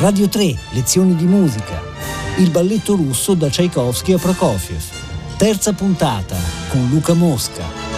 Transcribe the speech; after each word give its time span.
Radio 0.00 0.30
3, 0.30 0.56
lezioni 0.70 1.14
di 1.14 1.26
musica. 1.26 1.78
Il 2.38 2.48
balletto 2.50 2.96
russo 2.96 3.34
da 3.34 3.50
Tchaikovsky 3.50 4.14
a 4.14 4.18
Prokofiev. 4.18 4.82
Terza 5.36 5.74
puntata 5.74 6.36
con 6.70 6.88
Luca 6.88 7.12
Mosca. 7.12 7.89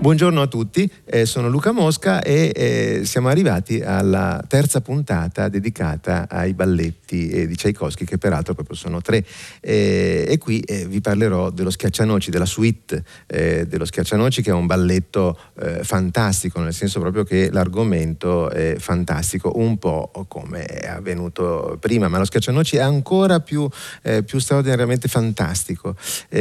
Buongiorno 0.00 0.40
a 0.40 0.46
tutti, 0.46 0.90
eh, 1.04 1.26
sono 1.26 1.50
Luca 1.50 1.72
Mosca 1.72 2.22
e 2.22 2.52
eh, 2.56 3.00
siamo 3.04 3.28
arrivati 3.28 3.82
alla 3.82 4.42
terza 4.48 4.80
puntata 4.80 5.50
dedicata 5.50 6.26
ai 6.26 6.54
balletti 6.54 7.28
eh, 7.28 7.46
di 7.46 7.54
Tchaikovsky, 7.54 8.06
che 8.06 8.16
peraltro 8.16 8.54
proprio 8.54 8.74
sono 8.76 9.02
tre. 9.02 9.22
Eh, 9.60 10.24
e 10.26 10.38
qui 10.38 10.60
eh, 10.60 10.86
vi 10.86 11.02
parlerò 11.02 11.50
dello 11.50 11.68
Schiaccianoci, 11.68 12.30
della 12.30 12.46
suite 12.46 13.04
eh, 13.26 13.66
dello 13.66 13.84
Schiaccianoci, 13.84 14.40
che 14.40 14.48
è 14.48 14.54
un 14.54 14.64
balletto 14.64 15.38
fantastico, 15.82 16.60
nel 16.60 16.72
senso 16.72 17.00
proprio 17.00 17.22
che 17.22 17.50
l'argomento 17.52 18.48
è 18.48 18.76
fantastico, 18.78 19.52
un 19.56 19.76
po' 19.76 20.10
come 20.26 20.64
è 20.64 20.88
avvenuto 20.88 21.76
prima, 21.78 22.08
ma 22.08 22.16
lo 22.16 22.24
Schiaccianoci 22.24 22.76
è 22.76 22.80
ancora 22.80 23.40
più, 23.40 23.68
più 24.24 24.38
straordinariamente 24.38 25.06
fantastico, 25.08 25.96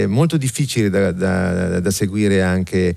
molto 0.08 0.38
difficile 0.38 0.89
da, 0.89 1.12
da, 1.12 1.81
da 1.81 1.91
seguire 1.91 2.41
anche 2.41 2.95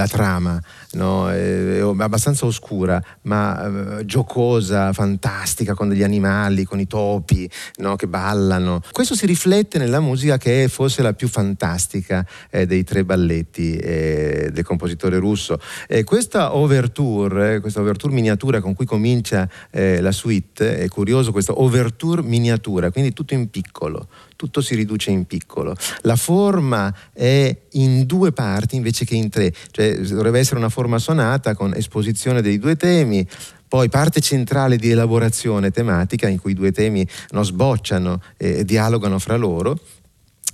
la 0.00 0.06
trama, 0.06 0.62
no? 0.92 1.30
è 1.30 1.80
abbastanza 1.80 2.46
oscura, 2.46 3.02
ma 3.22 3.98
eh, 3.98 4.06
giocosa, 4.06 4.92
fantastica, 4.94 5.74
con 5.74 5.88
degli 5.88 6.02
animali, 6.02 6.64
con 6.64 6.80
i 6.80 6.86
topi 6.86 7.48
no? 7.76 7.96
che 7.96 8.08
ballano. 8.08 8.80
Questo 8.92 9.14
si 9.14 9.26
riflette 9.26 9.78
nella 9.78 10.00
musica 10.00 10.38
che 10.38 10.64
è 10.64 10.68
forse 10.68 11.02
la 11.02 11.12
più 11.12 11.28
fantastica 11.28 12.26
eh, 12.50 12.64
dei 12.64 12.82
tre 12.82 13.04
balletti 13.04 13.76
eh, 13.76 14.50
del 14.52 14.64
compositore 14.64 15.18
russo. 15.18 15.60
questa 16.04 16.54
overture, 16.56 17.56
eh, 17.56 17.60
questa 17.60 17.80
overture 17.80 18.14
miniatura 18.14 18.60
con 18.60 18.74
cui 18.74 18.86
comincia 18.86 19.48
eh, 19.70 20.00
la 20.00 20.12
suite, 20.12 20.78
è 20.78 20.88
curioso 20.88 21.30
questo 21.32 21.60
overture 21.60 22.22
miniatura, 22.22 22.90
quindi 22.90 23.12
tutto 23.12 23.34
in 23.34 23.50
piccolo 23.50 24.08
tutto 24.40 24.62
si 24.62 24.74
riduce 24.74 25.10
in 25.10 25.26
piccolo. 25.26 25.76
La 26.00 26.16
forma 26.16 26.94
è 27.12 27.54
in 27.72 28.06
due 28.06 28.32
parti 28.32 28.74
invece 28.74 29.04
che 29.04 29.14
in 29.14 29.28
tre, 29.28 29.52
cioè 29.70 29.98
dovrebbe 29.98 30.38
essere 30.38 30.56
una 30.56 30.70
forma 30.70 30.96
sonata 30.96 31.54
con 31.54 31.74
esposizione 31.74 32.40
dei 32.40 32.58
due 32.58 32.74
temi, 32.74 33.28
poi 33.68 33.90
parte 33.90 34.20
centrale 34.20 34.78
di 34.78 34.88
elaborazione 34.88 35.70
tematica 35.70 36.26
in 36.26 36.40
cui 36.40 36.52
i 36.52 36.54
due 36.54 36.72
temi 36.72 37.06
no, 37.32 37.42
sbocciano 37.42 38.22
e 38.38 38.64
dialogano 38.64 39.18
fra 39.18 39.36
loro, 39.36 39.78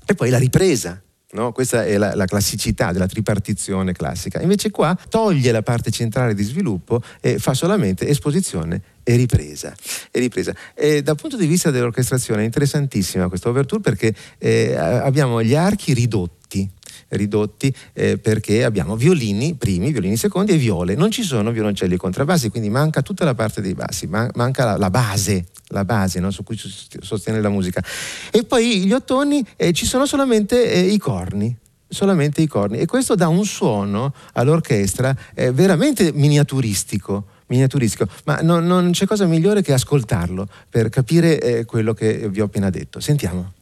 e 0.05 0.15
poi 0.17 0.31
la 0.31 0.39
ripresa. 0.39 1.00
No? 1.37 1.53
Questa 1.53 1.84
è 1.84 1.98
la, 1.98 2.15
la, 2.15 2.25
classicità 2.25 2.92
della 2.92 3.06
tripartizione 3.06 3.92
classica. 3.92 4.41
Invece 4.41 4.70
qua 4.70 4.97
toglie 5.11 5.53
la 5.53 5.61
parte 5.61 5.91
centrale 5.91 6.33
di 6.33 6.43
sviluppo 6.43 7.03
e 7.20 7.39
fa 7.39 7.53
solamente 7.53 8.09
esposizione 8.09 8.81
e 9.03 9.17
ripresa. 9.17 9.75
E 10.11 10.19
ripresa. 10.19 10.55
E 10.75 11.03
dal 11.03 11.17
punto 11.17 11.37
di 11.37 11.47
vista 11.47 11.70
dell'orchestrazione 11.70 12.41
è 12.41 12.45
interessantissima 12.47 13.28
questa 13.28 13.51
overture 13.51 13.83
perché 13.83 14.15
eh, 14.39 14.75
abbiamo 14.77 15.43
gli 15.43 15.55
archi 15.55 15.93
ridotti 15.93 16.67
ridotti 17.09 17.75
eh, 17.93 18.19
perché 18.19 18.65
abbiamo 18.65 18.97
violini 18.97 19.55
primi, 19.55 19.93
violini 19.93 20.17
secondi 20.17 20.53
e 20.53 20.57
viole. 20.57 20.95
Non 20.95 21.11
ci 21.11 21.23
sono 21.23 21.51
violoncelli 21.51 21.95
e 21.95 21.97
contrabbassi, 21.97 22.51
quindi 22.51 22.69
manca 22.69 23.03
tutta 23.03 23.25
la 23.25 23.35
parte 23.35 23.61
dei 23.61 23.75
bassi, 23.75 24.07
man- 24.07 24.31
manca 24.35 24.65
la, 24.65 24.77
la, 24.77 24.91
base, 24.91 25.47
la 25.69 25.84
base 25.84 26.21
no? 26.21 26.31
su 26.31 26.43
cui 26.43 26.59
sostiene 27.01 27.41
la 27.41 27.49
musica. 27.49 27.83
E 28.31 28.45
poi 28.45 28.84
gli 28.84 28.93
ottoni 28.93 29.45
eh, 29.57 29.73
ci 29.73 29.87
sono 29.87 30.07
solamente 30.07 30.73
eh, 30.73 30.81
i 30.81 30.99
corni, 30.99 31.57
solamente 31.89 32.41
i 32.41 32.47
corni 32.47 32.79
e 32.79 32.87
questo 32.87 33.15
dà 33.15 33.29
un 33.29 33.45
suono 33.45 34.12
all'orchestra 34.33 35.17
eh, 35.34 35.53
veramente 35.53 36.12
miniaturistico 36.12 37.28
miniaturistico, 37.49 38.09
ma 38.25 38.41
non, 38.43 38.66
non, 38.66 38.91
c'è 38.91 39.06
cosa 39.06 39.25
migliore 39.27 39.62
che 39.62 39.72
ascoltarlo 39.72 40.49
per 40.69 40.89
capire 40.89 41.41
eh, 41.41 41.65
quello 41.65 41.95
che 41.95 42.28
vi 42.28 42.41
ho 42.41 42.47
appena 42.47 42.71
detto. 42.71 42.99
Sentiamo. 42.99 43.53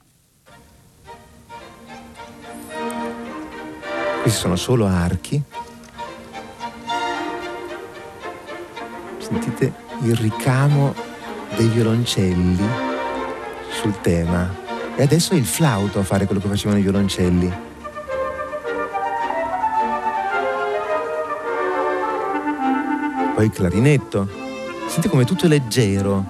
Questi 4.24 4.40
sono 4.40 4.56
solo 4.56 4.86
archi. 4.86 5.38
Sentite 9.18 9.74
il 10.00 10.16
ricamo 10.16 10.94
dei 11.56 11.68
violoncelli 11.68 12.66
sul 13.68 14.00
tema. 14.00 14.50
E 14.96 15.02
adesso 15.02 15.34
è 15.34 15.36
il 15.36 15.44
flauto 15.44 15.98
a 15.98 16.04
fare 16.04 16.24
quello 16.24 16.40
che 16.40 16.48
facevano 16.48 16.78
i 16.78 16.82
violoncelli. 16.82 17.72
poi 23.34 23.44
il 23.44 23.50
clarinetto. 23.50 24.26
Senti 24.86 25.08
come 25.10 25.26
tutto 25.26 25.44
è 25.44 25.48
leggero. 25.48 26.24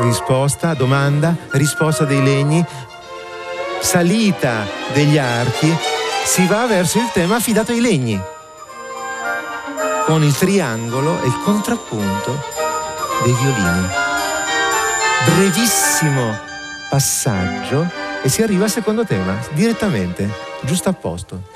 Risposta, 0.00 0.74
domanda, 0.74 1.34
risposta 1.52 2.04
dei 2.04 2.22
legni, 2.22 2.62
salita 3.86 4.66
degli 4.92 5.16
archi, 5.16 5.72
si 6.24 6.44
va 6.46 6.66
verso 6.66 6.98
il 6.98 7.08
tema 7.12 7.36
affidato 7.36 7.70
ai 7.70 7.80
legni, 7.80 8.20
con 10.06 10.24
il 10.24 10.36
triangolo 10.36 11.22
e 11.22 11.26
il 11.26 11.40
contrappunto 11.44 12.44
dei 13.22 13.32
violini. 13.32 13.86
Brevissimo 15.36 16.36
passaggio 16.90 17.88
e 18.24 18.28
si 18.28 18.42
arriva 18.42 18.64
al 18.64 18.70
secondo 18.70 19.04
tema, 19.04 19.38
direttamente, 19.52 20.28
giusto 20.62 20.88
a 20.88 20.92
posto 20.92 21.54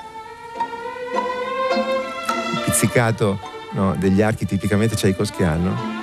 pizzicato 2.64 3.40
no, 3.72 3.96
degli 3.98 4.22
archi 4.22 4.46
tipicamente 4.46 4.94
tchaikovskiano. 4.94 5.99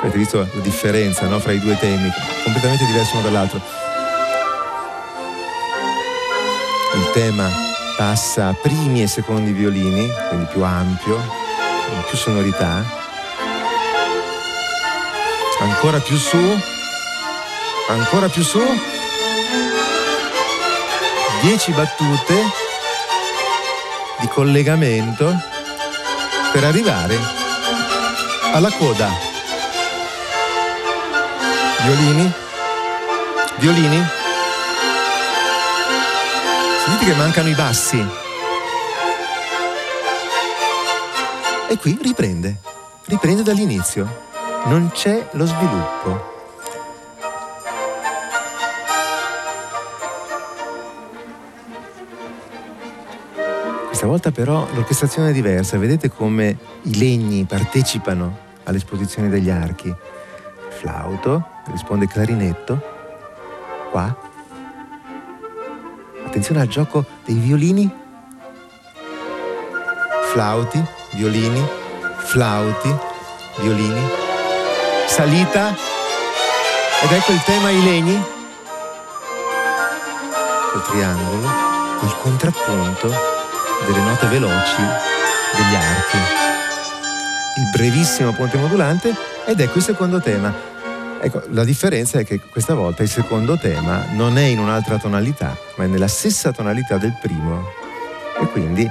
Avete 0.00 0.18
visto 0.18 0.38
la 0.38 0.60
differenza 0.60 1.26
no, 1.26 1.38
fra 1.40 1.52
i 1.52 1.58
due 1.58 1.76
temi, 1.78 2.10
completamente 2.44 2.84
diverso 2.84 3.14
uno 3.14 3.22
dall'altro. 3.22 3.60
Il 6.94 7.10
tema 7.12 7.48
passa 7.96 8.48
a 8.48 8.54
primi 8.54 9.02
e 9.02 9.06
secondi 9.06 9.52
violini, 9.52 10.10
quindi 10.28 10.46
più 10.46 10.62
ampio, 10.62 11.18
più 12.08 12.16
sonorità. 12.16 12.84
Ancora 15.60 15.98
più 15.98 16.16
su, 16.16 16.38
ancora 17.88 18.28
più 18.28 18.42
su. 18.42 18.60
Dieci 21.40 21.72
battute 21.72 22.34
di 24.20 24.28
collegamento 24.28 25.34
per 26.52 26.64
arrivare 26.64 27.18
alla 28.52 28.70
coda. 28.70 29.35
Violini? 31.86 32.32
Violini? 33.58 34.02
Sentite 36.84 37.12
che 37.12 37.16
mancano 37.16 37.48
i 37.48 37.54
bassi. 37.54 38.04
E 41.68 41.78
qui 41.78 41.96
riprende, 42.02 42.56
riprende 43.04 43.44
dall'inizio. 43.44 44.24
Non 44.64 44.90
c'è 44.92 45.28
lo 45.34 45.46
sviluppo. 45.46 46.34
Questa 53.86 54.08
volta 54.08 54.32
però 54.32 54.66
l'orchestrazione 54.74 55.30
è 55.30 55.32
diversa, 55.32 55.78
vedete 55.78 56.10
come 56.10 56.58
i 56.82 56.98
legni 56.98 57.44
partecipano 57.44 58.38
all'esposizione 58.64 59.28
degli 59.28 59.50
archi. 59.50 59.94
Flauto, 60.86 61.44
risponde 61.72 62.06
clarinetto, 62.06 62.80
qua. 63.90 64.16
Attenzione 66.24 66.60
al 66.60 66.68
gioco 66.68 67.04
dei 67.24 67.34
violini. 67.34 67.92
Flauti, 70.30 70.80
violini, 71.14 71.60
flauti, 72.18 72.94
violini. 73.56 74.00
Salita. 75.06 75.74
Ed 77.02 77.10
ecco 77.10 77.32
il 77.32 77.42
tema 77.42 77.70
i 77.70 77.82
legni. 77.82 78.24
Col 80.70 80.82
triangolo, 80.84 81.48
il 82.02 82.16
contrappunto 82.22 83.12
delle 83.86 84.02
note 84.02 84.26
veloci 84.26 84.82
degli 85.56 85.74
archi. 85.74 86.18
Il 87.56 87.70
brevissimo 87.72 88.30
ponte 88.30 88.56
modulante 88.56 89.12
ed 89.46 89.58
ecco 89.58 89.78
il 89.78 89.84
secondo 89.84 90.20
tema. 90.20 90.74
Ecco, 91.18 91.42
la 91.48 91.64
differenza 91.64 92.18
è 92.18 92.24
che 92.24 92.40
questa 92.40 92.74
volta 92.74 93.02
il 93.02 93.08
secondo 93.08 93.58
tema 93.58 94.06
non 94.12 94.38
è 94.38 94.44
in 94.44 94.58
un'altra 94.58 94.98
tonalità, 94.98 95.56
ma 95.76 95.84
è 95.84 95.86
nella 95.86 96.08
stessa 96.08 96.52
tonalità 96.52 96.98
del 96.98 97.16
primo. 97.20 97.64
E 98.40 98.46
quindi 98.46 98.88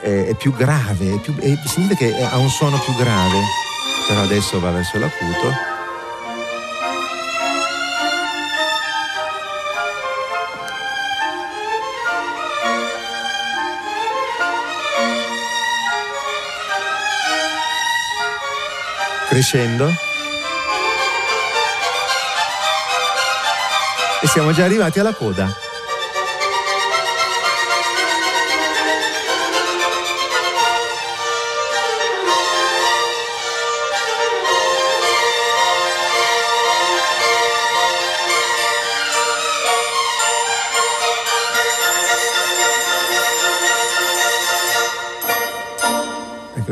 è, 0.00 0.24
è 0.26 0.34
più 0.34 0.52
grave, 0.52 1.14
è 1.14 1.18
più, 1.18 1.36
è, 1.36 1.56
significa 1.66 2.06
che 2.06 2.24
ha 2.24 2.38
un 2.38 2.48
suono 2.48 2.78
più 2.78 2.94
grave, 2.96 3.40
però 4.08 4.22
adesso 4.22 4.58
va 4.58 4.70
verso 4.70 4.98
l'acuto. 4.98 5.68
Crescendo. 19.28 20.09
E 24.22 24.26
siamo 24.26 24.52
già 24.52 24.64
arrivati 24.64 25.00
alla 25.00 25.14
coda. 25.14 25.69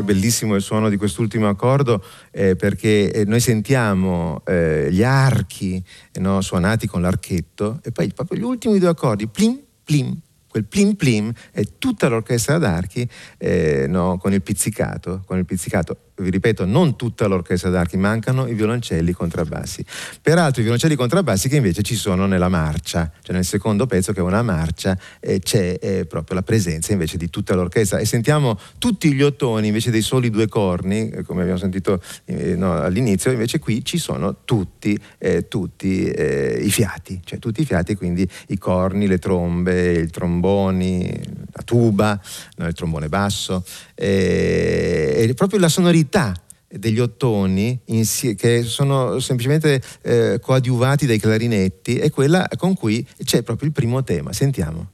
Bellissimo 0.03 0.55
il 0.55 0.61
suono 0.61 0.89
di 0.89 0.97
quest'ultimo 0.97 1.47
accordo 1.47 2.03
eh, 2.31 2.55
perché 2.55 3.11
eh, 3.11 3.25
noi 3.25 3.39
sentiamo 3.39 4.41
eh, 4.45 4.87
gli 4.91 5.03
archi 5.03 5.83
no, 6.19 6.41
suonati 6.41 6.87
con 6.87 7.01
l'archetto 7.01 7.79
e 7.83 7.91
poi 7.91 8.11
proprio 8.13 8.39
gli 8.39 8.43
ultimi 8.43 8.79
due 8.79 8.89
accordi, 8.89 9.27
plim, 9.27 9.59
plim, 9.83 10.17
quel 10.49 10.65
plim 10.65 10.95
plim 10.95 11.31
è 11.51 11.63
tutta 11.77 12.07
l'orchestra 12.07 12.57
d'archi 12.57 13.07
eh, 13.37 13.85
no, 13.87 14.17
con 14.17 14.33
il 14.33 14.41
pizzicato, 14.41 15.21
con 15.25 15.37
il 15.37 15.45
pizzicato 15.45 16.08
vi 16.23 16.29
ripeto, 16.29 16.65
non 16.65 16.95
tutta 16.95 17.27
l'orchestra 17.27 17.69
d'archi, 17.69 17.97
mancano 17.97 18.47
i 18.47 18.53
violoncelli 18.53 19.11
contrabbassi. 19.11 19.85
Peraltro 20.21 20.61
i 20.61 20.63
violoncelli 20.63 20.95
contrabbassi 20.95 21.49
che 21.49 21.57
invece 21.57 21.81
ci 21.81 21.95
sono 21.95 22.25
nella 22.25 22.49
marcia, 22.49 23.11
cioè 23.21 23.35
nel 23.35 23.45
secondo 23.45 23.85
pezzo 23.85 24.13
che 24.13 24.19
è 24.19 24.23
una 24.23 24.41
marcia 24.41 24.97
eh, 25.19 25.39
c'è 25.39 25.77
eh, 25.81 26.05
proprio 26.05 26.35
la 26.35 26.43
presenza 26.43 26.91
invece 26.91 27.17
di 27.17 27.29
tutta 27.29 27.55
l'orchestra 27.55 27.99
e 27.99 28.05
sentiamo 28.05 28.59
tutti 28.77 29.13
gli 29.13 29.21
ottoni 29.21 29.67
invece 29.67 29.91
dei 29.91 30.01
soli 30.01 30.29
due 30.29 30.47
corni, 30.47 31.09
eh, 31.09 31.23
come 31.23 31.41
abbiamo 31.41 31.59
sentito 31.59 32.01
eh, 32.25 32.55
no, 32.55 32.73
all'inizio, 32.73 33.31
invece 33.31 33.59
qui 33.59 33.83
ci 33.83 33.97
sono 33.97 34.37
tutti, 34.45 34.99
eh, 35.17 35.47
tutti 35.47 36.05
eh, 36.05 36.59
i 36.61 36.69
fiati, 36.69 37.21
cioè 37.23 37.39
tutti 37.39 37.61
i 37.61 37.65
fiati, 37.65 37.95
quindi 37.95 38.27
i 38.47 38.57
corni, 38.57 39.07
le 39.07 39.19
trombe, 39.19 39.93
i 39.93 40.09
tromboni, 40.09 41.07
la 41.51 41.61
tuba, 41.63 42.19
no, 42.57 42.67
il 42.67 42.73
trombone 42.73 43.09
basso, 43.09 43.63
e 44.01 45.33
proprio 45.35 45.59
la 45.59 45.67
sonorità 45.67 46.33
degli 46.69 46.99
ottoni 46.99 47.81
che 48.37 48.63
sono 48.63 49.19
semplicemente 49.19 49.81
eh, 50.01 50.39
coadiuvati 50.41 51.05
dai 51.05 51.17
clarinetti 51.17 51.97
è 51.97 52.11
quella 52.11 52.47
con 52.57 52.75
cui 52.75 53.05
c'è 53.23 53.41
proprio 53.41 53.67
il 53.67 53.73
primo 53.73 54.03
tema. 54.03 54.31
Sentiamo. 54.31 54.91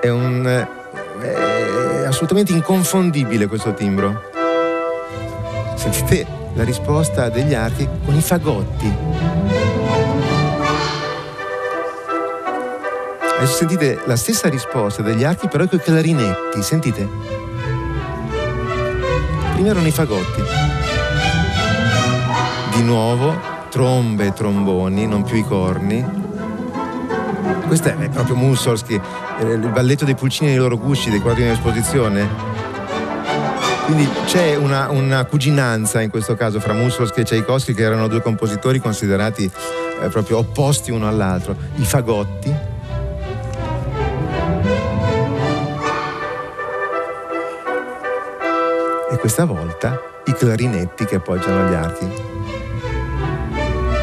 È, 0.00 0.08
un, 0.08 0.44
è 1.20 2.04
assolutamente 2.06 2.52
inconfondibile 2.52 3.46
questo 3.46 3.74
timbro. 3.74 4.30
Sentite 5.76 6.26
la 6.54 6.64
risposta 6.64 7.28
degli 7.28 7.54
archi 7.54 7.86
con 8.04 8.14
i 8.14 8.20
fagotti. 8.20 9.69
Adesso 13.40 13.56
sentite 13.56 14.02
la 14.04 14.16
stessa 14.16 14.50
risposta 14.50 15.00
degli 15.00 15.24
archi 15.24 15.48
però 15.48 15.66
con 15.66 15.78
i 15.78 15.82
clarinetti. 15.82 16.62
Sentite 16.62 17.08
prima 19.54 19.70
erano 19.70 19.86
i 19.86 19.90
fagotti. 19.90 20.42
Di 22.74 22.82
nuovo 22.82 23.34
trombe 23.70 24.26
e 24.26 24.32
tromboni, 24.34 25.06
non 25.06 25.22
più 25.22 25.38
i 25.38 25.42
corni. 25.42 26.04
Questo 27.66 27.88
è 27.88 28.08
proprio 28.10 28.36
Mussorgsky, 28.36 29.00
il 29.40 29.70
balletto 29.72 30.04
dei 30.04 30.14
pulcini 30.14 30.50
nei 30.50 30.58
loro 30.58 30.76
gusci, 30.76 31.08
dei 31.08 31.20
quadri 31.20 31.44
in 31.44 31.50
esposizione. 31.50 32.28
Quindi 33.86 34.08
c'è 34.26 34.54
una, 34.54 34.90
una, 34.90 35.24
cuginanza 35.24 36.02
in 36.02 36.10
questo 36.10 36.36
caso 36.36 36.60
fra 36.60 36.74
Mussorgsky 36.74 37.20
e 37.20 37.24
Tchaikovsky, 37.24 37.72
che 37.72 37.82
erano 37.82 38.06
due 38.06 38.20
compositori 38.20 38.80
considerati 38.80 39.50
eh, 40.02 40.08
proprio 40.08 40.38
opposti 40.38 40.90
uno 40.90 41.08
all'altro. 41.08 41.56
I 41.76 41.84
fagotti, 41.84 42.54
questa 49.20 49.44
volta 49.44 50.00
i 50.24 50.32
clarinetti 50.32 51.04
che 51.04 51.16
appoggiano 51.16 51.68
gli 51.68 51.74
archi. 51.74 52.08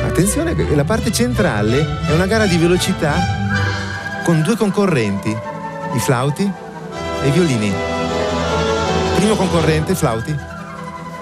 Attenzione, 0.06 0.56
la 0.76 0.84
parte 0.84 1.12
centrale 1.12 1.86
è 2.08 2.14
una 2.14 2.28
gara 2.28 2.46
di 2.46 2.56
velocità 2.58 3.16
con 4.24 4.44
due 4.44 4.56
concorrenti, 4.56 5.36
i 5.94 6.00
flauti 6.00 6.50
e 7.24 7.28
i 7.28 7.32
violini. 7.32 7.74
Primo 9.16 9.36
concorrente, 9.36 9.96
flauti. 9.96 10.36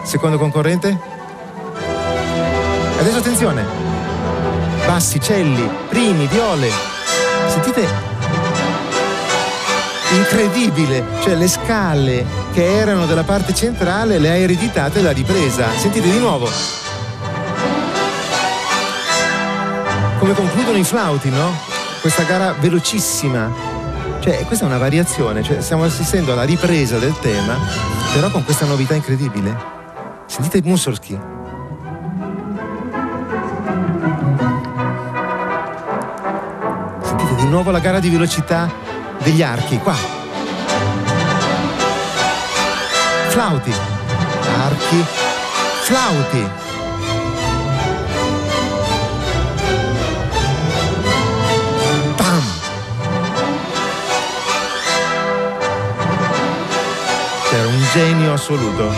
Secondo 0.03 0.37
concorrente. 0.37 0.99
Adesso 2.99 3.17
attenzione. 3.17 3.65
Bassi, 4.85 5.21
celli, 5.21 5.69
primi, 5.87 6.27
viole. 6.27 6.69
Sentite 7.47 8.13
incredibile, 10.15 11.03
cioè 11.21 11.35
le 11.35 11.47
scale 11.47 12.44
che 12.55 12.77
erano 12.77 13.05
della 13.05 13.25
parte 13.25 13.53
centrale 13.53 14.17
le 14.17 14.29
ha 14.29 14.35
ereditate 14.35 15.01
la 15.01 15.11
ripresa. 15.11 15.67
Sentite 15.75 16.09
di 16.09 16.19
nuovo. 16.19 16.49
Come 20.17 20.33
concludono 20.33 20.77
i 20.77 20.85
flauti, 20.85 21.29
no? 21.29 21.51
Questa 21.99 22.23
gara 22.23 22.53
velocissima. 22.57 23.51
Cioè, 24.21 24.45
questa 24.45 24.63
è 24.63 24.67
una 24.69 24.77
variazione, 24.77 25.43
cioè, 25.43 25.59
stiamo 25.59 25.83
assistendo 25.83 26.31
alla 26.31 26.45
ripresa 26.45 26.97
del 26.97 27.19
tema, 27.19 27.57
però 28.13 28.31
con 28.31 28.45
questa 28.45 28.65
novità 28.65 28.93
incredibile. 28.93 29.53
Sentite 30.25 30.61
Mussorgsky. 30.65 31.19
Sentite 37.01 37.35
di 37.35 37.47
nuovo 37.49 37.71
la 37.71 37.79
gara 37.79 37.99
di 37.99 38.07
velocità 38.07 38.71
degli 39.21 39.43
archi, 39.43 39.77
qua. 39.79 40.14
Flauti, 43.35 43.71
archi, 44.61 45.03
flauti. 45.83 46.49
Pam. 52.15 52.43
C'era 57.49 57.67
un 57.67 57.83
genio 57.91 58.31
assoluto. 58.31 58.89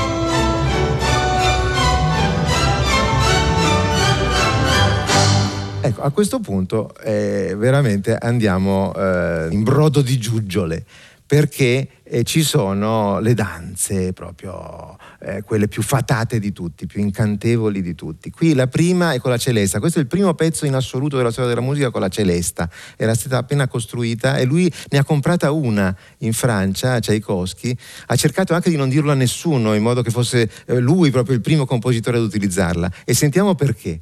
Ecco, 5.82 6.02
a 6.04 6.12
questo 6.12 6.40
punto 6.42 6.94
eh, 7.02 7.56
veramente 7.58 8.16
andiamo 8.16 8.94
eh, 8.96 9.48
in 9.50 9.64
brodo 9.64 10.02
di 10.04 10.20
giuggiole 10.20 10.86
perché 11.26 11.88
eh, 12.10 12.24
ci 12.24 12.44
sono 12.44 13.20
le 13.20 13.34
danze 13.34 14.14
proprio 14.14 14.98
eh, 15.20 15.44
quelle 15.44 15.68
più 15.68 15.82
fatate 15.82 16.40
di 16.40 16.52
tutti, 16.52 16.86
più 16.86 17.02
incantevoli 17.02 17.82
di 17.82 17.96
tutti. 17.96 18.30
Qui 18.30 18.54
la 18.54 18.68
prima 18.68 19.14
è 19.14 19.20
con 19.20 19.32
la 19.32 19.38
celesta, 19.38 19.80
questo 19.80 20.00
è 20.00 20.02
il 20.02 20.08
primo 20.08 20.34
pezzo 20.34 20.66
in 20.66 20.74
assoluto 20.74 21.18
della 21.18 21.32
storia 21.32 21.50
della 21.50 21.66
musica 21.66 21.90
con 21.90 22.02
la 22.02 22.10
celesta, 22.10 22.70
era 22.96 23.14
stata 23.14 23.38
appena 23.38 23.68
costruita 23.68 24.38
e 24.38 24.46
lui 24.46 24.72
ne 24.90 24.98
ha 24.98 25.04
comprata 25.04 25.52
una 25.52 25.96
in 26.20 26.34
Francia, 26.34 26.94
a 26.94 27.00
Tchaikovsky, 27.00 27.76
ha 28.08 28.16
cercato 28.16 28.54
anche 28.54 28.70
di 28.70 28.78
non 28.78 28.90
dirlo 28.90 29.12
a 29.12 29.16
nessuno 29.16 29.74
in 29.74 29.84
modo 29.84 30.02
che 30.02 30.12
fosse 30.12 30.50
eh, 30.66 30.80
lui 30.80 31.12
proprio 31.12 31.36
il 31.36 31.42
primo 31.42 31.66
compositore 31.66 32.18
ad 32.18 32.24
utilizzarla. 32.24 32.92
E 33.06 33.14
sentiamo 33.14 33.56
perché. 33.56 34.02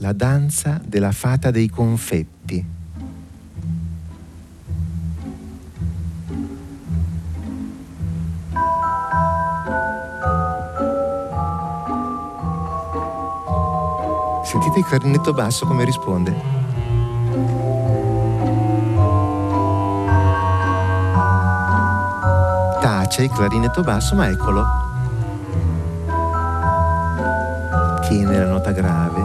La 0.00 0.12
danza 0.12 0.80
della 0.84 1.10
fata 1.10 1.50
dei 1.50 1.68
confetti. 1.68 2.77
Sentite 14.48 14.78
il 14.78 14.86
clarinetto 14.86 15.34
basso 15.34 15.66
come 15.66 15.84
risponde. 15.84 16.34
Tace 22.80 23.24
il 23.24 23.30
clarinetto 23.30 23.82
basso, 23.82 24.14
ma 24.14 24.26
eccolo. 24.30 24.64
Tiene 28.08 28.38
la 28.38 28.46
nota 28.46 28.72
grave 28.72 29.22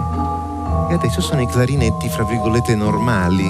e 0.90 0.94
adesso 0.96 1.22
sono 1.22 1.40
i 1.40 1.48
clarinetti, 1.48 2.10
fra 2.10 2.26
virgolette, 2.26 2.76
normali. 2.76 3.50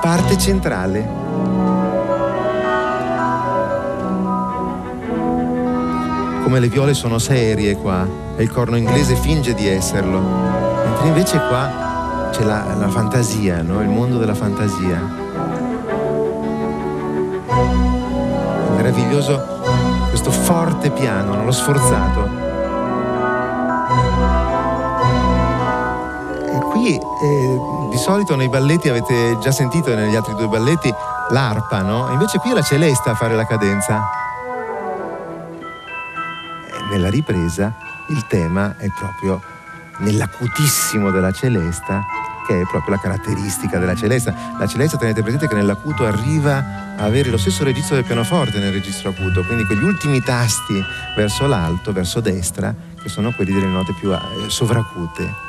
Parte 0.00 0.36
centrale. 0.36 1.57
Come 6.48 6.60
le 6.60 6.68
viole 6.68 6.94
sono 6.94 7.18
serie 7.18 7.76
qua 7.76 8.08
e 8.34 8.42
il 8.42 8.50
corno 8.50 8.78
inglese 8.78 9.16
finge 9.16 9.52
di 9.52 9.68
esserlo, 9.68 10.18
mentre 10.18 11.08
invece 11.08 11.36
qua 11.46 12.30
c'è 12.32 12.42
la, 12.42 12.74
la 12.74 12.88
fantasia, 12.88 13.60
no? 13.60 13.82
il 13.82 13.88
mondo 13.90 14.16
della 14.16 14.34
fantasia. 14.34 14.98
È 18.66 18.70
meraviglioso 18.76 19.38
questo 20.08 20.30
forte 20.30 20.90
piano, 20.90 21.34
no? 21.34 21.44
lo 21.44 21.52
sforzato. 21.52 22.30
E 26.46 26.58
qui 26.70 26.94
eh, 26.94 27.60
di 27.90 27.98
solito 27.98 28.36
nei 28.36 28.48
balletti 28.48 28.88
avete 28.88 29.36
già 29.42 29.52
sentito 29.52 29.94
negli 29.94 30.16
altri 30.16 30.34
due 30.34 30.48
balletti 30.48 30.90
l'arpa, 31.28 31.82
no? 31.82 32.08
Invece 32.10 32.38
qui 32.38 32.52
è 32.52 32.54
la 32.54 32.62
celesta 32.62 33.10
a 33.10 33.14
fare 33.14 33.36
la 33.36 33.44
cadenza. 33.44 34.17
Nella 36.90 37.10
ripresa 37.10 37.74
il 38.08 38.26
tema 38.26 38.76
è 38.78 38.88
proprio 38.98 39.42
nell'acutissimo 39.98 41.10
della 41.10 41.32
celesta, 41.32 42.04
che 42.46 42.62
è 42.62 42.66
proprio 42.66 42.94
la 42.94 43.00
caratteristica 43.00 43.78
della 43.78 43.94
celesta. 43.94 44.34
La 44.58 44.66
celesta 44.66 44.96
tenete 44.96 45.22
presente 45.22 45.48
che 45.48 45.54
nell'acuto 45.54 46.06
arriva 46.06 46.94
a 46.96 47.04
avere 47.04 47.30
lo 47.30 47.36
stesso 47.36 47.62
registro 47.62 47.96
del 47.96 48.04
pianoforte 48.04 48.58
nel 48.58 48.72
registro 48.72 49.10
acuto, 49.10 49.44
quindi 49.44 49.64
quegli 49.64 49.84
ultimi 49.84 50.22
tasti 50.22 50.82
verso 51.14 51.46
l'alto, 51.46 51.92
verso 51.92 52.20
destra, 52.20 52.74
che 53.00 53.08
sono 53.08 53.32
quelli 53.32 53.52
delle 53.52 53.66
note 53.66 53.92
più 53.92 54.12
eh, 54.12 54.18
sovracute. 54.46 55.47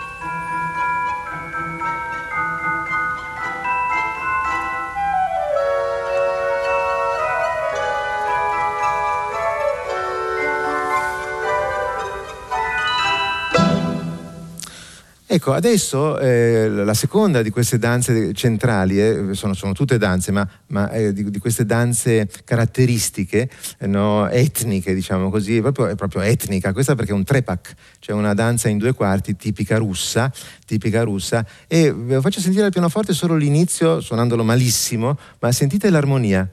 Ecco, 15.31 15.53
adesso 15.53 16.17
eh, 16.17 16.67
la 16.67 16.95
seconda 16.95 17.43
di 17.43 17.51
queste 17.51 17.77
danze 17.77 18.33
centrali, 18.33 18.99
eh, 18.99 19.33
sono, 19.33 19.53
sono, 19.53 19.73
tutte 19.73 19.99
danze, 19.99 20.31
ma, 20.31 20.49
ma 20.69 20.89
eh, 20.89 21.13
di, 21.13 21.29
di, 21.29 21.37
queste 21.37 21.67
danze 21.67 22.27
caratteristiche, 22.43 23.47
eh, 23.77 23.85
no, 23.85 24.27
etniche, 24.27 24.91
diciamo 24.95 25.29
così, 25.29 25.57
è 25.57 25.61
proprio, 25.61 25.85
è 25.85 25.93
proprio, 25.93 26.21
etnica, 26.21 26.73
questa 26.73 26.95
perché 26.95 27.11
è 27.11 27.13
un 27.13 27.25
trepak, 27.25 27.75
cioè 27.99 28.15
una 28.15 28.33
danza 28.33 28.69
in 28.69 28.79
due 28.79 28.95
quarti 28.95 29.35
tipica 29.35 29.77
russa, 29.77 30.33
tipica 30.65 31.03
russa, 31.03 31.45
e 31.67 31.93
ve 31.93 32.15
lo 32.15 32.21
faccio 32.21 32.39
sentire 32.39 32.65
al 32.65 32.71
pianoforte 32.71 33.13
solo 33.13 33.35
l'inizio, 33.35 34.01
suonandolo 34.01 34.43
malissimo, 34.43 35.15
ma 35.37 35.51
sentite 35.51 35.91
l'armonia. 35.91 36.49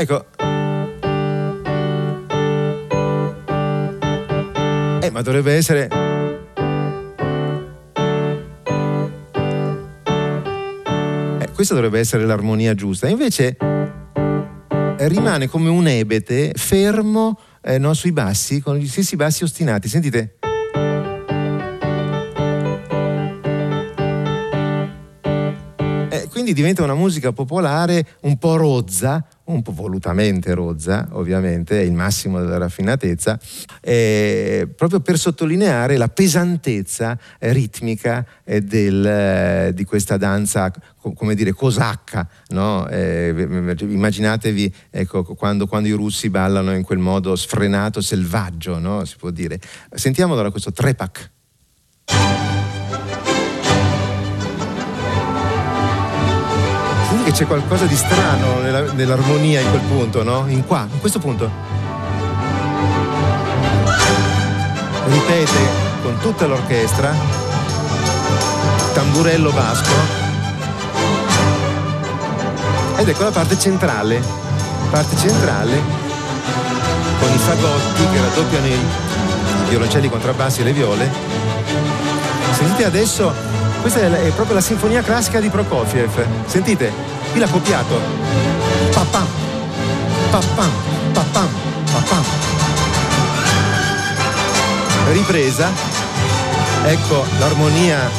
Ecco. 0.00 0.24
Eh, 5.00 5.10
ma 5.10 5.22
dovrebbe 5.22 5.54
essere... 5.54 5.88
Eh, 11.40 11.50
questa 11.52 11.74
dovrebbe 11.74 11.98
essere 11.98 12.24
l'armonia 12.26 12.74
giusta. 12.74 13.08
Invece 13.08 13.56
rimane 14.98 15.48
come 15.48 15.68
un 15.68 15.88
ebete 15.88 16.52
fermo 16.54 17.36
eh, 17.60 17.78
no, 17.78 17.92
sui 17.92 18.12
bassi, 18.12 18.60
con 18.60 18.76
gli 18.76 18.86
stessi 18.86 19.16
bassi 19.16 19.42
ostinati. 19.42 19.88
Sentite? 19.88 20.38
Eh, 26.10 26.28
quindi 26.30 26.52
diventa 26.52 26.84
una 26.84 26.94
musica 26.94 27.32
popolare 27.32 28.06
un 28.22 28.38
po' 28.38 28.54
rozza, 28.56 29.26
un 29.48 29.62
po' 29.62 29.72
volutamente 29.72 30.52
rozza, 30.54 31.08
ovviamente, 31.12 31.80
è 31.80 31.84
il 31.84 31.92
massimo 31.92 32.40
della 32.40 32.58
raffinatezza, 32.58 33.38
eh, 33.80 34.68
proprio 34.74 35.00
per 35.00 35.18
sottolineare 35.18 35.96
la 35.96 36.08
pesantezza 36.08 37.18
eh, 37.38 37.52
ritmica 37.52 38.24
eh, 38.44 38.60
del, 38.60 39.04
eh, 39.06 39.72
di 39.74 39.84
questa 39.84 40.16
danza, 40.16 40.70
co- 40.98 41.12
come 41.12 41.34
dire, 41.34 41.52
cosacca. 41.52 42.28
No? 42.48 42.88
Eh, 42.88 43.74
immaginatevi 43.80 44.74
ecco, 44.90 45.24
quando, 45.34 45.66
quando, 45.66 45.88
i 45.88 45.92
russi 45.92 46.28
ballano 46.28 46.74
in 46.74 46.82
quel 46.82 46.98
modo 46.98 47.34
sfrenato, 47.34 48.00
selvaggio, 48.00 48.78
no? 48.78 49.04
si 49.04 49.16
può 49.16 49.30
dire. 49.30 49.58
Sentiamo 49.94 50.34
allora 50.34 50.50
questo 50.50 50.72
trepak. 50.72 51.30
Che 57.28 57.34
c'è 57.34 57.46
qualcosa 57.46 57.84
di 57.84 57.94
strano 57.94 58.60
nella, 58.60 58.80
nell'armonia 58.92 59.60
in 59.60 59.68
quel 59.68 59.82
punto, 59.82 60.22
no? 60.22 60.44
In 60.46 60.64
qua, 60.64 60.86
in 60.90 60.98
questo 60.98 61.18
punto. 61.18 61.50
Ripete 65.04 65.58
con 66.02 66.16
tutta 66.22 66.46
l'orchestra, 66.46 67.12
tamburello 68.94 69.50
basco, 69.50 69.90
ed 72.96 73.08
ecco 73.08 73.24
la 73.24 73.30
parte 73.30 73.58
centrale, 73.58 74.22
parte 74.90 75.14
centrale 75.18 75.82
con 77.20 77.30
i 77.30 77.38
fagotti 77.38 78.06
che 78.10 78.20
raddoppiano 78.20 78.66
i 78.66 78.78
violoncelli, 79.68 80.06
i 80.06 80.10
contrabbassi 80.10 80.62
e 80.62 80.64
le 80.64 80.72
viole. 80.72 81.10
Sentite 82.52 82.86
adesso, 82.86 83.34
questa 83.82 84.00
è, 84.00 84.30
proprio 84.30 84.54
la 84.54 84.62
sinfonia 84.62 85.02
classica 85.02 85.40
di 85.40 85.50
Prokofiev. 85.50 86.26
Sentite, 86.46 87.17
Qui 87.30 87.40
l'ha 87.40 87.48
copiato. 87.48 88.00
Papam, 88.92 89.26
papam, 90.30 90.70
papam, 91.12 91.48
papam. 91.92 92.24
Ripresa. 95.12 95.70
Ecco 96.84 97.24
l'armonia 97.38 98.10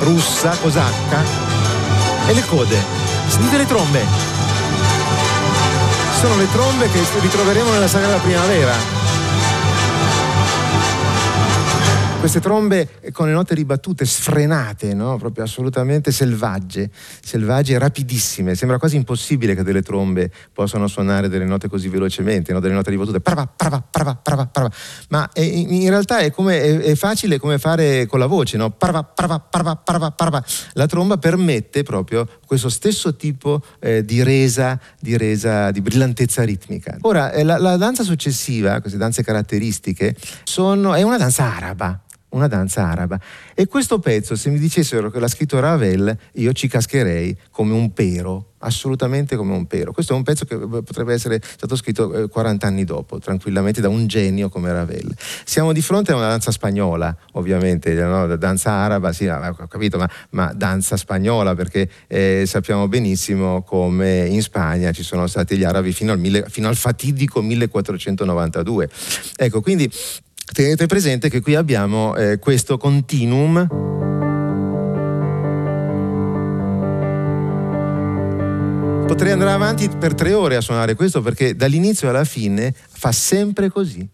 russa, 0.00 0.56
cosacca. 0.60 1.22
E 2.26 2.34
le 2.34 2.44
code. 2.46 2.76
Sentite 3.26 3.56
le 3.56 3.66
trombe. 3.66 4.04
Sono 6.20 6.36
le 6.36 6.50
trombe 6.50 6.90
che 6.90 7.00
ritroveremo 7.20 7.70
nella 7.70 7.88
sagra 7.88 8.16
primavera. 8.16 8.98
queste 12.18 12.40
trombe 12.40 12.88
con 13.12 13.26
le 13.26 13.32
note 13.32 13.54
ribattute, 13.54 14.04
sfrenate, 14.04 14.94
no? 14.94 15.16
proprio 15.18 15.44
assolutamente 15.44 16.12
selvagge, 16.12 16.90
selvagge 17.20 17.78
rapidissime. 17.78 18.54
Sembra 18.54 18.78
quasi 18.78 18.96
impossibile 18.96 19.54
che 19.54 19.62
delle 19.62 19.82
trombe 19.82 20.30
possano 20.52 20.86
suonare 20.86 21.28
delle 21.28 21.44
note 21.44 21.68
così 21.68 21.88
velocemente, 21.88 22.52
no? 22.52 22.60
delle 22.60 22.74
note 22.74 22.90
ribattute, 22.90 23.20
prava, 23.20 23.46
prava, 23.46 23.80
prava, 23.80 24.14
prava, 24.14 24.46
prava. 24.46 24.70
ma 25.08 25.30
è, 25.32 25.40
in 25.40 25.88
realtà 25.88 26.18
è, 26.18 26.30
come, 26.30 26.60
è, 26.60 26.78
è, 26.78 26.94
facile 26.94 27.38
come 27.38 27.58
fare 27.58 28.06
con 28.06 28.18
la 28.18 28.26
voce, 28.26 28.56
no? 28.56 28.70
prava, 28.70 29.02
prava, 29.02 29.38
prava, 29.40 29.76
prava, 29.76 30.10
prava. 30.10 30.44
La 30.72 30.86
tromba 30.86 31.18
permette 31.18 31.82
proprio 31.82 32.28
questo 32.46 32.68
stesso 32.68 33.16
tipo 33.16 33.62
eh, 33.80 34.04
di 34.04 34.22
resa, 34.22 34.80
di 35.00 35.16
resa, 35.16 35.70
di 35.70 35.80
brillantezza 35.80 36.42
ritmica. 36.42 36.96
Ora, 37.02 37.32
eh, 37.32 37.44
la, 37.44 37.58
la 37.58 37.76
danza 37.76 38.02
successiva, 38.02 38.80
queste 38.80 38.98
danze 38.98 39.22
caratteristiche, 39.22 40.16
sono, 40.44 40.94
è 40.94 41.02
una 41.02 41.18
danza 41.18 41.54
araba 41.54 42.02
una 42.30 42.46
danza 42.46 42.88
araba. 42.88 43.18
E 43.54 43.66
questo 43.66 43.98
pezzo, 43.98 44.36
se 44.36 44.50
mi 44.50 44.58
dicessero 44.58 45.10
che 45.10 45.20
l'ha 45.20 45.28
scritto 45.28 45.58
Ravel, 45.60 46.16
io 46.34 46.52
ci 46.52 46.68
cascherei 46.68 47.36
come 47.50 47.72
un 47.72 47.92
pero, 47.92 48.52
assolutamente 48.58 49.36
come 49.36 49.54
un 49.54 49.66
pero. 49.66 49.92
Questo 49.92 50.12
è 50.12 50.16
un 50.16 50.22
pezzo 50.22 50.44
che 50.44 50.56
potrebbe 50.56 51.14
essere 51.14 51.40
stato 51.42 51.76
scritto 51.76 52.28
40 52.28 52.66
eh, 52.66 52.68
anni 52.68 52.84
dopo, 52.84 53.18
tranquillamente 53.18 53.80
da 53.80 53.88
un 53.88 54.06
genio 54.06 54.48
come 54.48 54.72
Ravel. 54.72 55.14
Siamo 55.44 55.72
di 55.72 55.80
fronte 55.80 56.12
a 56.12 56.16
una 56.16 56.28
danza 56.28 56.50
spagnola, 56.50 57.16
ovviamente, 57.32 57.94
no? 57.94 58.36
danza 58.36 58.72
araba, 58.72 59.12
sì, 59.12 59.26
ho 59.26 59.66
capito, 59.68 59.96
ma, 59.98 60.08
ma 60.30 60.52
danza 60.54 60.96
spagnola, 60.96 61.54
perché 61.54 61.88
eh, 62.06 62.44
sappiamo 62.46 62.88
benissimo 62.88 63.62
come 63.62 64.26
in 64.26 64.42
Spagna 64.42 64.92
ci 64.92 65.02
sono 65.02 65.26
stati 65.26 65.56
gli 65.56 65.64
arabi 65.64 65.92
fino 65.92 66.12
al, 66.12 66.18
mille, 66.18 66.44
fino 66.48 66.68
al 66.68 66.76
fatidico 66.76 67.40
1492. 67.40 68.88
Ecco, 69.36 69.60
quindi 69.60 69.90
Tenete 70.52 70.86
presente 70.86 71.28
che 71.28 71.40
qui 71.40 71.54
abbiamo 71.54 72.16
eh, 72.16 72.38
questo 72.38 72.78
continuum 72.78 73.96
Potrei 79.08 79.32
andare 79.32 79.52
avanti 79.52 79.88
per 79.88 80.14
tre 80.14 80.34
ore 80.34 80.56
a 80.56 80.60
suonare 80.60 80.94
questo 80.94 81.22
perché 81.22 81.56
dall'inizio 81.56 82.10
alla 82.10 82.24
fine 82.24 82.74
fa 82.74 83.10
sempre 83.10 83.70
così. 83.70 84.06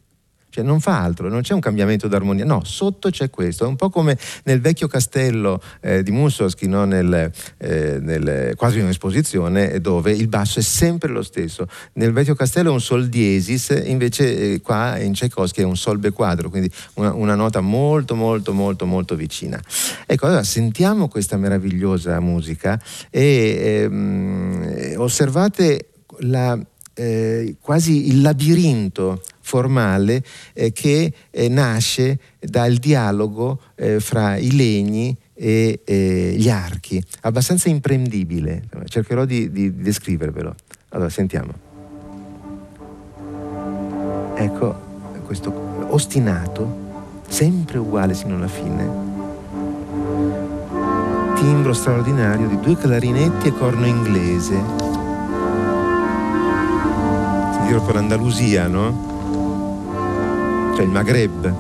Cioè 0.55 0.63
non 0.63 0.79
fa 0.79 1.03
altro, 1.03 1.29
non 1.29 1.43
c'è 1.43 1.53
un 1.53 1.59
cambiamento 1.59 2.07
d'armonia, 2.07 2.45
no, 2.45 2.63
sotto 2.63 3.11
c'è 3.11 3.29
questo, 3.29 3.65
è 3.65 3.67
un 3.67 3.75
po' 3.75 3.91
come 3.91 4.17
nel 4.45 4.61
vecchio 4.61 4.87
castello 4.87 5.61
eh, 5.81 6.05
di 6.05 6.13
Mussorgsky, 6.13 6.69
no? 6.69 6.85
nel, 6.85 7.33
eh, 7.59 7.99
nel, 8.01 8.55
quasi 8.55 8.79
un'esposizione, 8.79 9.81
dove 9.81 10.13
il 10.13 10.29
basso 10.29 10.61
è 10.61 10.63
sempre 10.63 11.09
lo 11.09 11.25
stesso. 11.25 11.67
Nel 11.95 12.13
vecchio 12.13 12.37
castello 12.37 12.69
è 12.69 12.73
un 12.73 12.81
sol 12.81 13.09
diesis, 13.09 13.83
invece 13.85 14.53
eh, 14.53 14.61
qua 14.61 14.97
in 15.01 15.15
Tchaikovsky 15.15 15.63
è 15.63 15.65
un 15.65 15.77
sol 15.77 15.99
be 15.99 16.13
quadro, 16.13 16.49
quindi 16.51 16.71
una, 16.95 17.13
una, 17.13 17.35
nota 17.35 17.61
molto 17.61 18.15
molto 18.15 18.53
molto 18.53 18.87
molto 18.87 19.17
vicina. 19.17 19.61
Ecco, 20.07 20.27
allora 20.27 20.45
sentiamo 20.45 21.09
questa 21.09 21.37
meravigliosa 21.37 22.21
musica 22.21 22.81
e 23.11 23.81
ehm, 23.83 24.95
osservate 24.99 25.89
la, 26.19 26.57
eh, 26.95 27.57
quasi 27.61 28.09
il 28.09 28.23
labirinto 28.23 29.23
formale 29.41 30.23
eh, 30.53 30.73
che 30.73 31.13
eh, 31.31 31.49
nasce 31.49 32.19
dal 32.41 32.77
dialogo 32.77 33.61
eh, 33.75 34.01
fra 34.01 34.37
i 34.37 34.53
legni 34.53 35.17
e 35.37 35.81
gli 36.37 36.49
archi, 36.49 37.03
abbastanza 37.23 37.69
imprendibile. 37.69 38.63
Cercherò 38.85 39.25
di, 39.25 39.51
di 39.51 39.75
descrivervelo. 39.75 40.55
Allora, 40.91 41.09
sentiamo. 41.09 41.53
Ecco 44.37 44.93
questo 45.25 45.53
ostinato, 45.91 47.23
sempre 47.29 47.79
uguale 47.79 48.15
sino 48.15 48.37
alla 48.37 48.47
fine. 48.47 49.13
Timbro 51.35 51.73
straordinario 51.73 52.47
di 52.47 52.61
due 52.61 52.77
clarinetti 52.77 53.49
e 53.49 53.53
corno 53.53 53.87
inglese. 53.87 54.94
Sentire 57.75 57.93
per 57.93 57.95
l'Andalusia, 57.95 58.69
no? 58.69 58.95
Cioè 60.77 60.85
il 60.85 60.91
Maghreb. 60.91 61.53